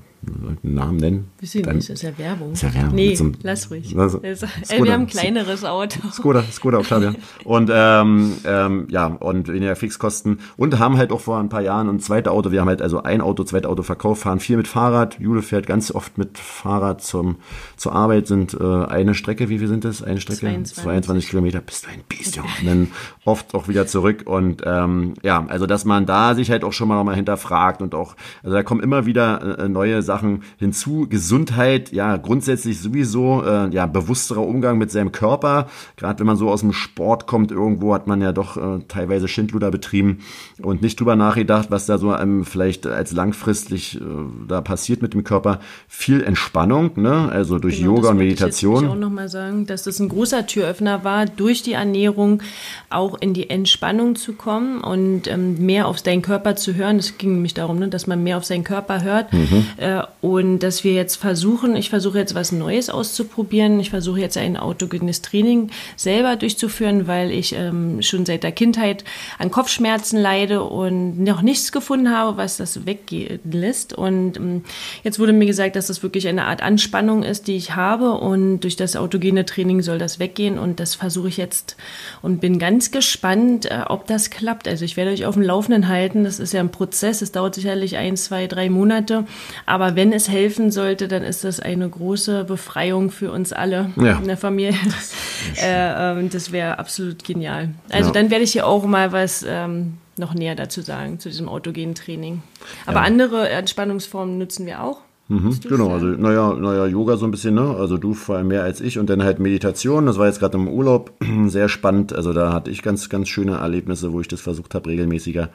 einen 0.63 0.73
Namen 0.73 0.97
nennen. 0.97 1.31
Bisschen 1.39 1.63
dann, 1.63 1.77
nicht, 1.77 1.89
das 1.89 2.01
ist 2.01 2.03
ja 2.03 2.17
Werbung. 2.17 2.53
Ist 2.53 2.63
ja 2.63 2.73
Werbung. 2.73 2.95
Nee, 2.95 3.15
so 3.15 3.31
lass 3.41 3.69
ruhig. 3.69 3.97
Also, 3.97 4.21
also, 4.21 4.47
Skoda, 4.63 4.83
wir 4.83 4.93
haben 4.93 5.01
ein 5.01 5.07
kleineres 5.07 5.63
Auto. 5.63 5.99
Skoda, 6.11 6.43
Skoda 6.51 6.77
Octavia. 6.79 7.13
Und 7.43 7.69
ähm, 7.73 8.33
ähm, 8.45 8.87
ja, 8.89 9.07
und 9.07 9.47
weniger 9.47 9.75
Fixkosten. 9.75 10.39
Und 10.57 10.79
haben 10.79 10.97
halt 10.97 11.11
auch 11.11 11.19
vor 11.19 11.39
ein 11.39 11.49
paar 11.49 11.61
Jahren 11.61 11.89
ein 11.89 11.99
zweites 11.99 12.31
Auto. 12.31 12.51
Wir 12.51 12.61
haben 12.61 12.69
halt 12.69 12.81
also 12.81 13.03
ein 13.03 13.21
Auto, 13.21 13.43
zweites 13.43 13.69
Auto 13.69 13.83
verkauft, 13.83 14.23
fahren 14.23 14.39
viel 14.39 14.57
mit 14.57 14.67
Fahrrad. 14.67 15.19
Jule 15.19 15.41
fährt 15.41 15.67
ganz 15.67 15.91
oft 15.91 16.17
mit 16.17 16.37
Fahrrad 16.37 17.01
zum, 17.03 17.37
zur 17.75 17.93
Arbeit. 17.93 18.27
Sind 18.27 18.53
äh, 18.53 18.85
eine 18.85 19.15
Strecke, 19.15 19.49
wie 19.49 19.59
viel 19.59 19.67
sind 19.67 19.85
das? 19.85 20.01
Eine 20.01 20.21
Strecke? 20.21 20.41
22, 20.41 20.83
22 20.83 21.29
Kilometer. 21.29 21.61
Bist 21.61 21.85
du 21.85 21.89
ein 21.89 22.03
Biest, 22.07 22.35
Junge. 22.35 22.49
Und 22.61 22.67
dann 22.67 22.87
oft 23.25 23.53
auch 23.55 23.67
wieder 23.67 23.87
zurück. 23.87 24.23
Und 24.25 24.61
ähm, 24.65 25.15
ja, 25.21 25.45
also 25.47 25.65
dass 25.65 25.85
man 25.85 26.05
da 26.05 26.35
sich 26.35 26.49
halt 26.49 26.63
auch 26.63 26.73
schon 26.73 26.87
mal 26.87 26.95
nochmal 26.95 27.15
hinterfragt 27.15 27.81
und 27.81 27.93
auch, 27.93 28.15
also 28.41 28.55
da 28.55 28.63
kommen 28.63 28.81
immer 28.81 29.05
wieder 29.05 29.59
äh, 29.59 29.67
neue 29.67 30.01
Sachen 30.01 30.12
hinzu. 30.57 31.07
Gesundheit, 31.09 31.91
ja, 31.91 32.17
grundsätzlich 32.17 32.79
sowieso, 32.79 33.43
äh, 33.43 33.69
ja, 33.69 33.85
bewussterer 33.85 34.45
Umgang 34.45 34.77
mit 34.77 34.91
seinem 34.91 35.11
Körper. 35.11 35.67
Gerade 35.97 36.19
wenn 36.19 36.27
man 36.27 36.37
so 36.37 36.49
aus 36.49 36.61
dem 36.61 36.73
Sport 36.73 37.27
kommt, 37.27 37.51
irgendwo 37.51 37.93
hat 37.93 38.07
man 38.07 38.21
ja 38.21 38.31
doch 38.31 38.57
äh, 38.57 38.79
teilweise 38.87 39.27
Schindluder 39.27 39.71
betrieben 39.71 40.19
und 40.61 40.81
nicht 40.81 40.99
drüber 40.99 41.15
nachgedacht, 41.15 41.71
was 41.71 41.85
da 41.85 41.97
so 41.97 42.11
einem 42.11 42.45
vielleicht 42.45 42.85
als 42.85 43.11
langfristig 43.11 43.99
äh, 43.99 44.03
da 44.47 44.61
passiert 44.61 45.01
mit 45.01 45.13
dem 45.13 45.23
Körper. 45.23 45.59
Viel 45.87 46.23
Entspannung, 46.23 46.91
ne? 46.95 47.29
also 47.31 47.59
durch 47.59 47.77
genau, 47.77 47.95
Yoga 47.95 48.09
und 48.09 48.17
Meditation. 48.17 48.75
Ich 48.75 48.81
jetzt 48.81 48.91
auch 48.91 48.95
nochmal 48.95 49.29
sagen, 49.29 49.65
dass 49.65 49.83
das 49.83 49.99
ein 49.99 50.09
großer 50.09 50.45
Türöffner 50.47 51.03
war, 51.03 51.25
durch 51.25 51.63
die 51.63 51.73
Ernährung 51.73 52.41
auch 52.89 53.19
in 53.19 53.33
die 53.33 53.49
Entspannung 53.49 54.15
zu 54.15 54.33
kommen 54.33 54.81
und 54.81 55.27
ähm, 55.27 55.65
mehr 55.65 55.87
auf 55.87 55.99
seinen 55.99 56.21
Körper 56.21 56.55
zu 56.55 56.75
hören. 56.75 56.97
Es 56.97 57.17
ging 57.17 57.33
nämlich 57.33 57.53
darum, 57.53 57.79
ne, 57.79 57.87
dass 57.87 58.07
man 58.07 58.23
mehr 58.23 58.37
auf 58.37 58.45
seinen 58.45 58.63
Körper 58.63 59.01
hört. 59.01 59.33
Mhm. 59.33 59.65
Äh, 59.77 60.02
und 60.21 60.59
dass 60.59 60.83
wir 60.83 60.93
jetzt 60.93 61.17
versuchen, 61.17 61.75
ich 61.75 61.89
versuche 61.89 62.17
jetzt 62.17 62.35
was 62.35 62.51
Neues 62.51 62.89
auszuprobieren. 62.89 63.79
Ich 63.79 63.89
versuche 63.89 64.19
jetzt 64.19 64.37
ein 64.37 64.57
autogenes 64.57 65.21
Training 65.21 65.69
selber 65.95 66.35
durchzuführen, 66.35 67.07
weil 67.07 67.31
ich 67.31 67.53
ähm, 67.53 68.01
schon 68.01 68.25
seit 68.25 68.43
der 68.43 68.51
Kindheit 68.51 69.03
an 69.39 69.51
Kopfschmerzen 69.51 70.19
leide 70.19 70.63
und 70.63 71.23
noch 71.23 71.41
nichts 71.41 71.71
gefunden 71.71 72.09
habe, 72.09 72.37
was 72.37 72.57
das 72.57 72.85
weggehen 72.85 73.39
lässt. 73.43 73.93
Und 73.93 74.37
ähm, 74.37 74.63
jetzt 75.03 75.19
wurde 75.19 75.33
mir 75.33 75.45
gesagt, 75.45 75.75
dass 75.75 75.87
das 75.87 76.03
wirklich 76.03 76.27
eine 76.27 76.45
Art 76.45 76.61
Anspannung 76.61 77.23
ist, 77.23 77.47
die 77.47 77.55
ich 77.55 77.75
habe. 77.75 78.13
Und 78.13 78.61
durch 78.61 78.75
das 78.75 78.95
autogene 78.95 79.45
Training 79.45 79.81
soll 79.81 79.97
das 79.97 80.19
weggehen. 80.19 80.57
Und 80.57 80.79
das 80.79 80.95
versuche 80.95 81.27
ich 81.27 81.37
jetzt 81.37 81.77
und 82.21 82.39
bin 82.39 82.59
ganz 82.59 82.91
gespannt, 82.91 83.65
äh, 83.65 83.81
ob 83.87 84.07
das 84.07 84.29
klappt. 84.29 84.67
Also 84.67 84.85
ich 84.85 84.97
werde 84.97 85.11
euch 85.11 85.25
auf 85.25 85.35
dem 85.35 85.43
Laufenden 85.43 85.87
halten. 85.87 86.23
Das 86.23 86.39
ist 86.39 86.53
ja 86.53 86.59
ein 86.59 86.71
Prozess. 86.71 87.21
Es 87.21 87.31
dauert 87.31 87.55
sicherlich 87.55 87.97
ein, 87.97 88.17
zwei, 88.17 88.47
drei 88.47 88.69
Monate. 88.69 89.25
Aber 89.65 89.92
aber 89.93 89.95
wenn 89.95 90.11
es 90.11 90.27
helfen 90.27 90.71
sollte, 90.71 91.07
dann 91.07 91.23
ist 91.23 91.43
das 91.43 91.59
eine 91.59 91.87
große 91.87 92.45
Befreiung 92.45 93.11
für 93.11 93.31
uns 93.31 93.53
alle 93.53 93.91
ja. 93.95 94.17
in 94.17 94.27
der 94.27 94.37
Familie. 94.37 94.73
äh, 95.61 96.19
ähm, 96.19 96.29
das 96.29 96.51
wäre 96.51 96.79
absolut 96.79 97.23
genial. 97.23 97.69
Also 97.91 98.09
ja. 98.09 98.13
dann 98.13 98.31
werde 98.31 98.43
ich 98.43 98.53
hier 98.53 98.65
auch 98.65 98.85
mal 98.85 99.11
was 99.11 99.45
ähm, 99.47 99.97
noch 100.17 100.33
näher 100.33 100.55
dazu 100.55 100.81
sagen, 100.81 101.19
zu 101.19 101.29
diesem 101.29 101.47
autogenen 101.47 101.93
Training. 101.93 102.41
Aber 102.85 103.01
ja. 103.01 103.05
andere 103.05 103.49
Entspannungsformen 103.49 104.37
nutzen 104.37 104.65
wir 104.65 104.83
auch. 104.83 105.01
Mhm, 105.29 105.57
genau, 105.69 105.89
also 105.89 106.05
naja, 106.05 106.53
naja, 106.53 106.85
Yoga 106.85 107.15
so 107.15 107.23
ein 107.23 107.31
bisschen, 107.31 107.55
ne? 107.55 107.75
Also 107.79 107.97
du 107.97 108.13
vor 108.13 108.35
allem 108.35 108.49
mehr 108.49 108.63
als 108.63 108.81
ich 108.81 108.99
und 108.99 109.09
dann 109.09 109.23
halt 109.23 109.39
Meditation. 109.39 110.05
Das 110.05 110.17
war 110.17 110.27
jetzt 110.27 110.39
gerade 110.39 110.57
im 110.57 110.67
Urlaub 110.67 111.13
sehr 111.47 111.69
spannend. 111.69 112.13
Also 112.13 112.33
da 112.33 112.51
hatte 112.51 112.69
ich 112.69 112.81
ganz, 112.81 113.07
ganz 113.07 113.29
schöne 113.29 113.53
Erlebnisse, 113.53 114.11
wo 114.11 114.19
ich 114.19 114.27
das 114.27 114.41
versucht 114.41 114.75
habe, 114.75 114.89
regelmäßiger 114.89 115.49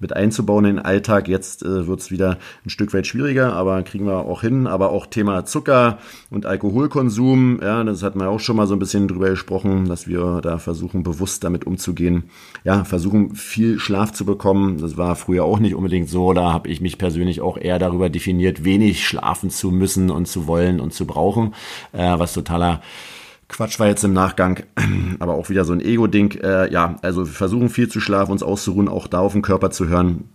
mit 0.00 0.16
einzubauen 0.16 0.64
in 0.64 0.76
den 0.76 0.84
Alltag. 0.84 1.28
Jetzt 1.28 1.62
äh, 1.62 1.86
wird 1.86 2.00
es 2.00 2.10
wieder 2.10 2.38
ein 2.66 2.70
Stück 2.70 2.92
weit 2.94 3.06
schwieriger, 3.06 3.52
aber 3.52 3.80
kriegen 3.84 4.06
wir 4.06 4.26
auch 4.26 4.40
hin. 4.40 4.66
Aber 4.66 4.90
auch 4.90 5.06
Thema 5.06 5.44
Zucker 5.44 5.98
und 6.30 6.44
Alkoholkonsum, 6.44 7.60
ja, 7.62 7.84
das 7.84 8.02
hatten 8.02 8.18
wir 8.18 8.28
auch 8.28 8.40
schon 8.40 8.56
mal 8.56 8.66
so 8.66 8.74
ein 8.74 8.80
bisschen 8.80 9.06
drüber 9.06 9.30
gesprochen, 9.30 9.88
dass 9.88 10.08
wir 10.08 10.40
da 10.42 10.58
versuchen, 10.58 11.04
bewusst 11.04 11.44
damit 11.44 11.64
umzugehen. 11.64 12.24
Ja, 12.64 12.82
versuchen, 12.82 13.36
viel 13.36 13.78
Schlaf 13.78 14.12
zu 14.12 14.24
bekommen. 14.24 14.78
Das 14.78 14.96
war 14.96 15.14
früher 15.14 15.44
auch 15.44 15.60
nicht 15.60 15.76
unbedingt 15.76 16.08
so. 16.08 16.32
Da 16.32 16.52
habe 16.52 16.68
ich 16.68 16.80
mich 16.80 16.98
persönlich 16.98 17.40
auch 17.40 17.56
eher 17.56 17.78
darüber 17.78 18.10
definiert, 18.10 18.64
wenig 18.64 19.11
schlafen 19.12 19.50
zu 19.50 19.70
müssen 19.70 20.10
und 20.10 20.26
zu 20.26 20.46
wollen 20.46 20.80
und 20.80 20.94
zu 20.94 21.06
brauchen, 21.06 21.54
äh, 21.92 22.18
was 22.18 22.32
totaler 22.32 22.80
Quatsch 23.48 23.78
war 23.78 23.86
jetzt 23.86 24.02
im 24.02 24.14
Nachgang, 24.14 24.62
aber 25.18 25.34
auch 25.34 25.50
wieder 25.50 25.66
so 25.66 25.74
ein 25.74 25.80
Ego-Ding. 25.80 26.40
Äh, 26.42 26.72
ja, 26.72 26.96
also 27.02 27.26
wir 27.26 27.32
versuchen 27.32 27.68
viel 27.68 27.88
zu 27.88 28.00
schlafen, 28.00 28.32
uns 28.32 28.42
auszuruhen, 28.42 28.88
auch 28.88 29.06
da 29.06 29.20
auf 29.20 29.32
den 29.32 29.42
Körper 29.42 29.70
zu 29.70 29.88
hören. 29.88 30.30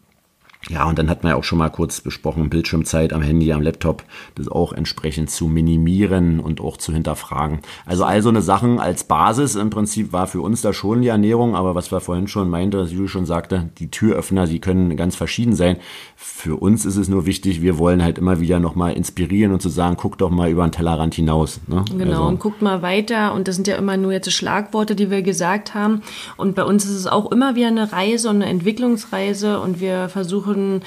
Ja, 0.70 0.86
und 0.86 1.00
dann 1.00 1.10
hat 1.10 1.24
man 1.24 1.32
ja 1.32 1.38
auch 1.38 1.43
schon 1.43 1.60
mal 1.60 1.70
kurz 1.70 2.02
besprochen, 2.02 2.50
Bildschirmzeit 2.50 3.13
am 3.13 3.22
Handy, 3.22 3.54
am 3.54 3.62
Laptop, 3.62 4.04
das 4.36 4.50
auch 4.50 4.74
entsprechend 4.74 5.30
zu 5.30 5.48
minimieren 5.48 6.41
und 6.41 6.60
auch 6.60 6.76
zu 6.76 6.91
hinterfragen. 6.91 7.60
Also 7.86 8.04
all 8.04 8.22
so 8.22 8.30
eine 8.30 8.41
Sachen 8.41 8.80
als 8.80 9.06
Basis 9.06 9.56
im 9.56 9.70
Prinzip 9.70 10.12
war 10.12 10.28
für 10.28 10.41
uns 10.41 10.62
da 10.62 10.74
schon 10.74 11.02
die 11.02 11.08
Ernährung, 11.08 11.56
aber 11.56 11.74
was 11.74 11.91
wir 11.91 12.02
vorhin 12.02 12.28
schon 12.28 12.50
meinte, 12.50 12.80
was 12.80 12.91
Juli 12.91 13.08
schon 13.08 13.26
sagte, 13.26 13.70
die 13.78 13.89
Türöffner, 13.89 14.46
die 14.46 14.60
können 14.60 14.98
ganz 14.98 15.15
verschieden 15.15 15.56
sein. 15.56 15.78
Für 16.17 16.58
uns 16.58 16.86
ist 16.86 16.98
es 16.98 17.08
nur 17.08 17.26
wichtig, 17.26 17.62
wir 17.62 17.78
wollen 17.78 18.04
halt 18.04 18.17
immer 18.17 18.41
wieder 18.41 18.60
nochmal 18.60 18.93
inspirieren 18.93 19.54
und 19.54 19.62
zu 19.62 19.70
sagen, 19.70 19.96
guck 19.98 20.17
doch 20.17 20.32
mal 20.32 20.50
über 20.50 20.67
den 20.67 20.74
Tellerrand 20.74 21.15
hinaus. 21.15 21.62
Ne? 21.67 21.86
Genau, 21.98 22.12
also. 22.12 22.24
und 22.26 22.39
guckt 22.39 22.62
mal 22.62 22.82
weiter 22.82 23.34
und 23.34 23.48
das 23.48 23.56
sind 23.56 23.67
ja 23.67 23.78
immer 23.78 23.96
nur 23.96 24.12
jetzt 24.12 24.32
Schlagworte, 24.34 24.96
die 24.96 25.10
wir 25.10 25.22
gesagt 25.22 25.74
haben. 25.74 26.02
Und 26.36 26.56
bei 26.56 26.63
uns 26.65 26.84
ist 26.84 26.91
es 26.91 27.08
auch 27.08 27.32
immer 27.32 27.56
wieder 27.56 27.67
eine 27.67 27.93
Reise 27.93 28.30
und 28.30 28.38
eine 28.38 28.48
Entwicklungsreise 28.48 29.62
und 29.62 29.80
wir 29.80 30.10
versuchen 30.10 30.46
versuchen, 30.47 30.81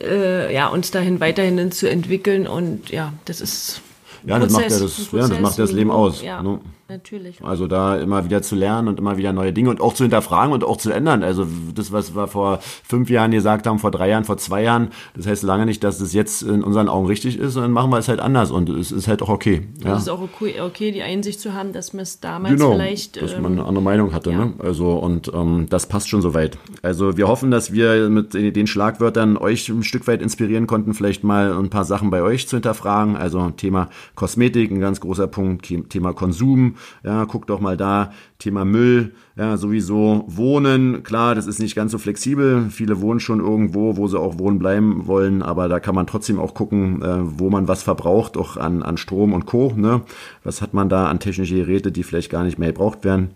äh, 0.00 0.52
ja, 0.52 0.68
uns 0.68 0.90
dahin 0.90 1.20
weiterhin 1.20 1.70
zu 1.72 1.88
entwickeln. 1.88 2.46
Und 2.46 2.90
ja, 2.90 3.12
das 3.24 3.40
ist. 3.40 3.82
Ja, 4.24 4.38
Prozess, 4.38 4.52
das 4.52 4.62
macht 4.62 4.70
ja 4.70 4.78
das, 4.78 5.12
ja, 5.12 5.28
das 5.28 5.40
macht 5.40 5.58
das 5.58 5.72
Leben 5.72 5.90
aus. 5.90 6.22
Ja. 6.22 6.42
Ne? 6.42 6.60
Natürlich. 6.92 7.42
Also 7.42 7.66
da 7.66 7.96
immer 7.96 8.24
wieder 8.24 8.42
zu 8.42 8.54
lernen 8.54 8.88
und 8.88 8.98
immer 8.98 9.16
wieder 9.16 9.32
neue 9.32 9.52
Dinge 9.52 9.70
und 9.70 9.80
auch 9.80 9.94
zu 9.94 10.04
hinterfragen 10.04 10.52
und 10.52 10.64
auch 10.64 10.76
zu 10.76 10.90
ändern. 10.90 11.22
Also 11.22 11.46
das, 11.74 11.92
was 11.92 12.14
wir 12.14 12.28
vor 12.28 12.60
fünf 12.62 13.10
Jahren 13.10 13.30
gesagt 13.30 13.66
haben, 13.66 13.78
vor 13.78 13.90
drei 13.90 14.08
Jahren, 14.08 14.24
vor 14.24 14.36
zwei 14.36 14.62
Jahren, 14.62 14.88
das 15.16 15.26
heißt 15.26 15.42
lange 15.42 15.66
nicht, 15.66 15.82
dass 15.82 16.00
es 16.00 16.12
jetzt 16.12 16.42
in 16.42 16.62
unseren 16.62 16.88
Augen 16.88 17.06
richtig 17.06 17.38
ist, 17.38 17.54
sondern 17.54 17.72
machen 17.72 17.90
wir 17.90 17.98
es 17.98 18.08
halt 18.08 18.20
anders 18.20 18.50
und 18.50 18.68
es 18.68 18.92
ist 18.92 19.08
halt 19.08 19.22
auch 19.22 19.28
okay. 19.28 19.66
Ja. 19.84 19.96
Es 19.96 20.02
ist 20.02 20.08
auch 20.08 20.20
okay, 20.20 20.60
okay, 20.60 20.92
die 20.92 21.02
Einsicht 21.02 21.40
zu 21.40 21.54
haben, 21.54 21.72
dass 21.72 21.92
man 21.92 22.02
es 22.02 22.20
damals 22.20 22.54
genau, 22.54 22.72
vielleicht... 22.72 23.20
dass 23.20 23.38
man 23.38 23.52
eine 23.52 23.64
andere 23.64 23.82
Meinung 23.82 24.12
hatte. 24.12 24.30
Ja. 24.30 24.44
Ne? 24.44 24.52
Also 24.58 24.92
und 24.92 25.32
ähm, 25.34 25.66
das 25.68 25.86
passt 25.86 26.08
schon 26.08 26.22
soweit. 26.22 26.58
Also 26.82 27.16
wir 27.16 27.28
hoffen, 27.28 27.50
dass 27.50 27.72
wir 27.72 28.08
mit 28.08 28.34
den 28.34 28.66
Schlagwörtern 28.66 29.36
euch 29.36 29.68
ein 29.68 29.82
Stück 29.82 30.06
weit 30.06 30.22
inspirieren 30.22 30.66
konnten, 30.66 30.94
vielleicht 30.94 31.24
mal 31.24 31.52
ein 31.52 31.70
paar 31.70 31.84
Sachen 31.84 32.10
bei 32.10 32.22
euch 32.22 32.48
zu 32.48 32.56
hinterfragen. 32.56 33.16
Also 33.16 33.50
Thema 33.50 33.88
Kosmetik, 34.14 34.70
ein 34.70 34.80
ganz 34.80 35.00
großer 35.00 35.26
Punkt, 35.26 35.72
Thema 35.90 36.12
Konsum, 36.12 36.76
ja, 37.04 37.24
guckt 37.24 37.50
doch 37.50 37.60
mal 37.60 37.76
da, 37.76 38.12
Thema 38.38 38.64
Müll, 38.64 39.14
ja, 39.36 39.56
sowieso 39.56 40.24
Wohnen, 40.26 41.02
klar, 41.02 41.34
das 41.34 41.46
ist 41.46 41.58
nicht 41.58 41.74
ganz 41.74 41.92
so 41.92 41.98
flexibel. 41.98 42.68
Viele 42.70 43.00
wohnen 43.00 43.20
schon 43.20 43.40
irgendwo, 43.40 43.96
wo 43.96 44.06
sie 44.08 44.18
auch 44.18 44.38
wohnen 44.38 44.58
bleiben 44.58 45.06
wollen, 45.06 45.42
aber 45.42 45.68
da 45.68 45.80
kann 45.80 45.94
man 45.94 46.06
trotzdem 46.06 46.38
auch 46.38 46.54
gucken, 46.54 47.02
äh, 47.02 47.18
wo 47.38 47.48
man 47.48 47.68
was 47.68 47.82
verbraucht, 47.82 48.36
auch 48.36 48.56
an, 48.56 48.82
an 48.82 48.96
Strom 48.96 49.32
und 49.32 49.46
Co. 49.46 49.72
Ne? 49.76 50.02
Was 50.44 50.60
hat 50.60 50.74
man 50.74 50.88
da 50.88 51.06
an 51.06 51.20
technische 51.20 51.54
Geräte, 51.54 51.92
die 51.92 52.02
vielleicht 52.02 52.30
gar 52.30 52.44
nicht 52.44 52.58
mehr 52.58 52.72
gebraucht 52.72 53.04
werden? 53.04 53.30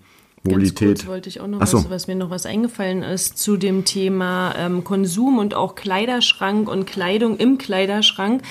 Mobilität. 0.46 0.88
Ganz 0.88 1.00
kurz 1.00 1.06
wollte 1.08 1.28
ich 1.28 1.40
auch 1.40 1.46
noch 1.46 1.66
so. 1.66 1.78
was, 1.78 1.90
was 1.90 2.06
mir 2.06 2.16
noch 2.16 2.30
was 2.30 2.46
eingefallen 2.46 3.02
ist 3.02 3.38
zu 3.38 3.56
dem 3.56 3.84
Thema 3.84 4.54
ähm, 4.58 4.84
Konsum 4.84 5.38
und 5.38 5.54
auch 5.54 5.74
Kleiderschrank 5.74 6.68
und 6.68 6.86
Kleidung 6.86 7.36
im 7.36 7.58
Kleiderschrank. 7.58 8.42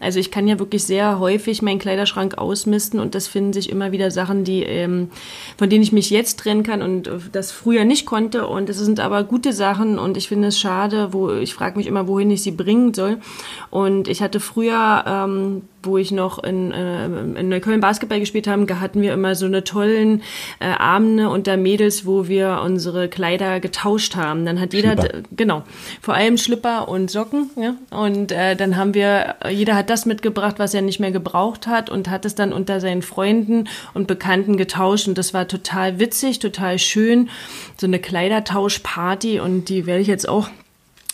Also 0.00 0.18
ich 0.18 0.30
kann 0.30 0.46
ja 0.46 0.58
wirklich 0.58 0.84
sehr 0.84 1.18
häufig 1.18 1.62
meinen 1.62 1.78
Kleiderschrank 1.78 2.38
ausmisten 2.38 3.00
und 3.00 3.14
das 3.14 3.26
finden 3.26 3.52
sich 3.52 3.70
immer 3.70 3.92
wieder 3.92 4.10
Sachen, 4.10 4.44
die 4.44 4.62
ähm, 4.62 5.08
von 5.56 5.70
denen 5.70 5.82
ich 5.82 5.92
mich 5.92 6.10
jetzt 6.10 6.40
trennen 6.40 6.62
kann 6.62 6.82
und 6.82 7.06
äh, 7.06 7.18
das 7.32 7.52
früher 7.52 7.84
nicht 7.84 8.06
konnte. 8.06 8.46
Und 8.46 8.68
es 8.68 8.78
sind 8.78 9.00
aber 9.00 9.24
gute 9.24 9.52
Sachen 9.52 9.98
und 9.98 10.16
ich 10.16 10.28
finde 10.28 10.48
es 10.48 10.58
schade, 10.58 11.12
wo 11.12 11.30
ich 11.30 11.54
frage 11.54 11.78
mich 11.78 11.86
immer, 11.86 12.06
wohin 12.06 12.30
ich 12.30 12.42
sie 12.42 12.50
bringen 12.50 12.94
soll. 12.94 13.18
Und 13.70 14.08
ich 14.08 14.22
hatte 14.22 14.40
früher 14.40 15.04
ähm, 15.06 15.62
wo 15.86 15.98
ich 15.98 16.12
noch 16.12 16.42
in, 16.42 16.72
äh, 16.72 17.06
in 17.06 17.48
Neukölln 17.48 17.80
Basketball 17.80 18.20
gespielt 18.20 18.46
haben, 18.46 18.66
hatten 18.80 19.02
wir 19.02 19.12
immer 19.12 19.34
so 19.34 19.46
eine 19.46 19.64
tollen 19.64 20.22
äh, 20.60 20.66
Abende 20.66 21.28
unter 21.28 21.56
Mädels, 21.56 22.06
wo 22.06 22.28
wir 22.28 22.60
unsere 22.64 23.08
Kleider 23.08 23.60
getauscht 23.60 24.16
haben. 24.16 24.44
Dann 24.44 24.60
hat 24.60 24.72
jeder, 24.72 24.92
Schlipper. 24.92 25.22
genau, 25.32 25.62
vor 26.00 26.14
allem 26.14 26.38
Schlipper 26.38 26.88
und 26.88 27.10
Socken, 27.10 27.50
ja. 27.56 27.74
Und 27.90 28.32
äh, 28.32 28.56
dann 28.56 28.76
haben 28.76 28.94
wir, 28.94 29.36
jeder 29.50 29.74
hat 29.74 29.90
das 29.90 30.06
mitgebracht, 30.06 30.58
was 30.58 30.74
er 30.74 30.82
nicht 30.82 31.00
mehr 31.00 31.12
gebraucht 31.12 31.66
hat 31.66 31.90
und 31.90 32.10
hat 32.10 32.24
es 32.24 32.34
dann 32.34 32.52
unter 32.52 32.80
seinen 32.80 33.02
Freunden 33.02 33.68
und 33.94 34.06
Bekannten 34.06 34.56
getauscht. 34.56 35.08
Und 35.08 35.18
das 35.18 35.34
war 35.34 35.48
total 35.48 35.98
witzig, 35.98 36.38
total 36.38 36.78
schön. 36.78 37.28
So 37.76 37.86
eine 37.86 37.98
Kleidertauschparty 37.98 39.40
und 39.40 39.68
die 39.68 39.86
werde 39.86 40.00
ich 40.00 40.08
jetzt 40.08 40.28
auch 40.28 40.48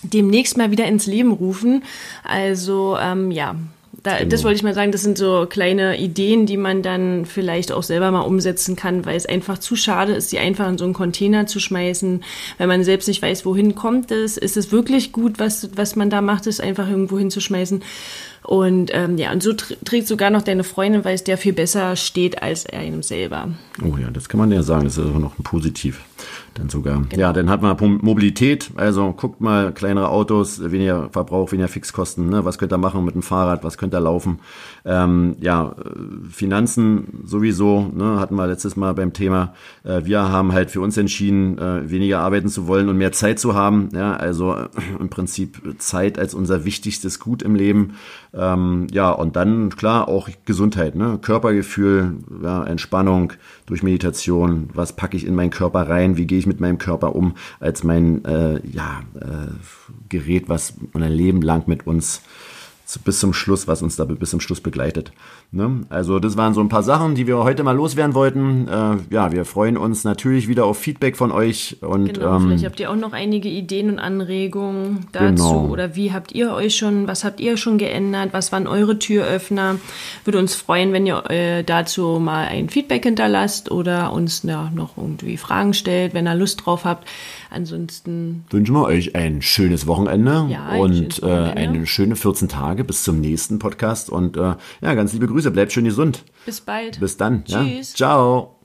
demnächst 0.03 0.57
mal 0.57 0.71
wieder 0.71 0.87
ins 0.87 1.07
Leben 1.07 1.33
rufen. 1.33 1.85
Also 2.25 2.97
ähm, 3.01 3.31
ja, 3.31 3.57
da, 4.03 4.19
genau. 4.19 4.31
Das 4.31 4.45
wollte 4.45 4.57
ich 4.57 4.63
mal 4.63 4.75
sagen, 4.75 4.93
das 4.93 5.03
sind 5.03 5.19
so 5.19 5.47
kleine 5.49 5.99
Ideen, 5.99 6.47
die 6.47 6.57
man 6.57 6.83
dann 6.83 7.27
vielleicht 7.27 7.71
auch 7.73 7.83
selber 7.83 8.11
mal 8.11 8.21
umsetzen 8.21 8.77
kann, 8.77 9.05
weil 9.05 9.17
es 9.17 9.27
einfach 9.27 9.59
zu 9.59 9.77
schade 9.77 10.13
ist, 10.13 10.33
die 10.33 10.39
einfach 10.39 10.69
in 10.69 10.79
so 10.79 10.85
einen 10.85 10.95
Container 10.95 11.47
zu 11.47 11.61
schmeißen, 11.61 12.23
wenn 12.59 12.69
man 12.69 12.83
selbst 12.83 13.09
nicht 13.09 13.21
weiß, 13.21 13.45
wohin 13.45 13.75
kommt 13.75 14.11
es, 14.11 14.37
ist 14.37 14.57
es 14.57 14.73
wirklich 14.73 15.13
gut, 15.13 15.39
was, 15.39 15.71
was 15.77 15.97
man 15.97 16.09
da 16.09 16.23
macht, 16.23 16.47
es 16.47 16.61
einfach 16.61 16.89
irgendwo 16.89 17.19
hinzuschmeißen. 17.19 17.83
Und 18.43 18.91
ähm, 18.95 19.19
ja, 19.19 19.33
und 19.33 19.43
so 19.43 19.53
trägt 19.53 20.09
sogar 20.09 20.31
noch 20.31 20.43
deine 20.43 20.65
Freundin, 20.65 21.05
weil 21.05 21.15
es 21.15 21.25
der 21.25 21.37
viel 21.37 21.53
besser 21.53 21.95
steht 21.97 22.43
als 22.43 22.65
er 22.65 22.81
einem 22.81 23.03
selber. 23.03 23.51
Oh 23.83 23.97
ja, 23.99 24.11
das 24.11 24.29
kann 24.29 24.41
man 24.41 24.51
ja 24.51 24.63
sagen, 24.63 24.85
das 24.85 24.97
ist 24.97 25.05
auch 25.05 25.19
noch 25.19 25.39
ein 25.39 25.43
Positiv 25.43 26.01
dann 26.55 26.69
sogar. 26.69 27.03
Genau. 27.09 27.21
Ja, 27.21 27.33
dann 27.33 27.49
hat 27.49 27.63
man 27.63 27.77
Mobilität, 28.03 28.71
also 28.77 29.13
guckt 29.13 29.41
mal, 29.41 29.73
kleinere 29.73 30.09
Autos, 30.09 30.71
weniger 30.71 31.09
Verbrauch, 31.11 31.53
weniger 31.53 31.69
Fixkosten, 31.69 32.29
ne? 32.29 32.45
was 32.45 32.59
könnt 32.59 32.73
ihr 32.73 32.79
machen 32.79 33.05
mit 33.05 33.15
dem 33.15 33.23
Fahrrad, 33.23 33.65
was 33.65 33.79
könnt 33.79 33.95
ihr 33.95 34.01
laufen. 34.01 34.41
Ähm, 34.85 35.37
ja, 35.41 35.75
Finanzen 36.31 37.23
sowieso, 37.25 37.91
ne? 37.95 38.19
hatten 38.19 38.35
wir 38.35 38.47
letztes 38.47 38.77
Mal 38.77 38.95
beim 38.95 39.13
Thema. 39.13 39.55
Äh, 39.85 40.05
wir 40.05 40.21
haben 40.29 40.53
halt 40.53 40.71
für 40.71 40.81
uns 40.81 40.97
entschieden, 40.97 41.59
äh, 41.59 41.91
weniger 41.91 42.21
arbeiten 42.21 42.49
zu 42.49 42.67
wollen 42.67 42.89
und 42.89 42.97
mehr 42.97 43.13
Zeit 43.13 43.39
zu 43.39 43.55
haben. 43.55 43.91
Ja, 43.95 44.15
also 44.17 44.55
äh, 44.55 44.69
im 44.99 45.11
Prinzip 45.11 45.77
Zeit 45.79 46.19
als 46.19 46.35
unser 46.35 46.65
wichtigstes 46.65 47.21
Gut 47.21 47.43
im 47.43 47.55
Leben. 47.55 47.95
Ähm, 48.33 48.87
ja, 48.93 49.11
und 49.11 49.37
dann 49.37 49.71
klar 49.71 50.09
auch 50.09 50.29
Gesundheit, 50.45 50.95
ne? 50.95 51.19
Körpergefühl, 51.21 52.19
ja, 52.43 52.65
Entspannung 52.65 53.33
durch 53.67 53.83
Meditation. 53.83 54.71
Was 54.73 54.95
packe 54.95 55.17
ich 55.17 55.27
in 55.27 55.35
meinen 55.35 55.51
Körper 55.51 55.89
rein? 55.89 56.17
Wie 56.17 56.27
gehe 56.27 56.39
ich 56.39 56.47
mit 56.47 56.61
meinem 56.61 56.79
Körper 56.79 57.17
um? 57.17 57.35
Als 57.59 57.83
mein 57.83 58.25
äh, 58.25 58.61
ja, 58.69 59.01
äh, 59.15 59.53
Gerät, 60.09 60.49
was 60.49 60.75
ein 60.95 61.03
Leben 61.03 61.43
lang 61.43 61.65
mit 61.67 61.87
uns 61.87 62.23
bis 62.99 63.21
zum 63.21 63.33
Schluss, 63.33 63.69
was 63.69 63.83
uns 63.83 63.97
da 63.97 64.05
bis 64.05 64.31
zum 64.31 64.41
Schluss 64.41 64.61
begleitet. 64.61 65.13
Ne? 65.53 65.83
Also 65.89 66.19
das 66.19 66.37
waren 66.37 66.55
so 66.55 66.61
ein 66.61 66.69
paar 66.69 66.83
Sachen, 66.83 67.15
die 67.15 67.27
wir 67.27 67.39
heute 67.39 67.63
mal 67.63 67.77
loswerden 67.77 68.15
wollten. 68.15 68.69
Äh, 68.69 68.97
ja, 69.15 69.33
wir 69.33 69.45
freuen 69.45 69.77
uns 69.77 70.05
natürlich 70.05 70.49
wieder 70.49 70.65
auf 70.65 70.79
Feedback 70.79 71.17
von 71.17 71.33
euch. 71.33 71.77
Und, 71.81 72.15
genau, 72.15 72.37
ähm, 72.37 72.43
vielleicht 72.43 72.65
habt 72.65 72.81
ihr 72.81 72.91
auch 72.91 72.97
noch 72.97 73.13
einige 73.13 73.49
Ideen 73.49 73.91
und 73.91 73.99
Anregungen 73.99 75.07
dazu. 75.13 75.29
Genau. 75.29 75.67
Oder 75.69 75.97
wie 75.97 76.13
habt 76.13 76.33
ihr 76.33 76.53
euch 76.53 76.77
schon, 76.77 77.07
was 77.07 77.25
habt 77.25 77.41
ihr 77.41 77.57
schon 77.57 77.79
geändert? 77.79 78.31
Was 78.33 78.53
waren 78.53 78.67
eure 78.67 78.99
Türöffner? 78.99 79.77
Würde 80.25 80.39
uns 80.39 80.55
freuen, 80.55 80.93
wenn 80.93 81.07
ihr 81.07 81.29
äh, 81.31 81.63
dazu 81.65 82.19
mal 82.21 82.47
ein 82.47 82.69
Feedback 82.69 83.05
hinterlasst 83.05 83.71
oder 83.71 84.13
uns 84.13 84.43
ja, 84.43 84.71
noch 84.75 84.97
irgendwie 84.97 85.37
Fragen 85.37 85.75
stellt, 85.75 86.15
wenn 86.15 86.27
ihr 86.27 86.35
Lust 86.35 86.65
drauf 86.65 86.85
habt. 86.85 87.07
Ansonsten 87.51 88.45
wünschen 88.51 88.75
wir 88.75 88.85
euch 88.85 89.17
ein 89.17 89.43
schönes 89.43 89.87
Wochenende 89.87 90.47
ja, 90.49 90.67
ein 90.67 90.81
und 90.81 91.23
Wochenende. 91.23 91.51
Äh, 91.51 91.55
eine 91.57 91.87
schöne 91.87 92.17
14 92.17 92.49
Tage 92.49 92.85
bis 92.85 93.03
zum 93.03 93.21
nächsten 93.21 93.59
Podcast. 93.59 94.09
Und 94.09 94.37
äh, 94.37 94.55
ja, 94.81 94.95
ganz 94.95 95.13
liebe 95.13 95.27
Grüße, 95.27 95.51
bleibt 95.51 95.73
schön 95.73 95.85
gesund. 95.85 96.25
Bis 96.47 96.61
bald. 96.61 97.01
Bis 97.01 97.17
dann. 97.17 97.45
Tschüss. 97.45 97.93
Ja. 97.93 97.97
Ciao. 97.97 98.60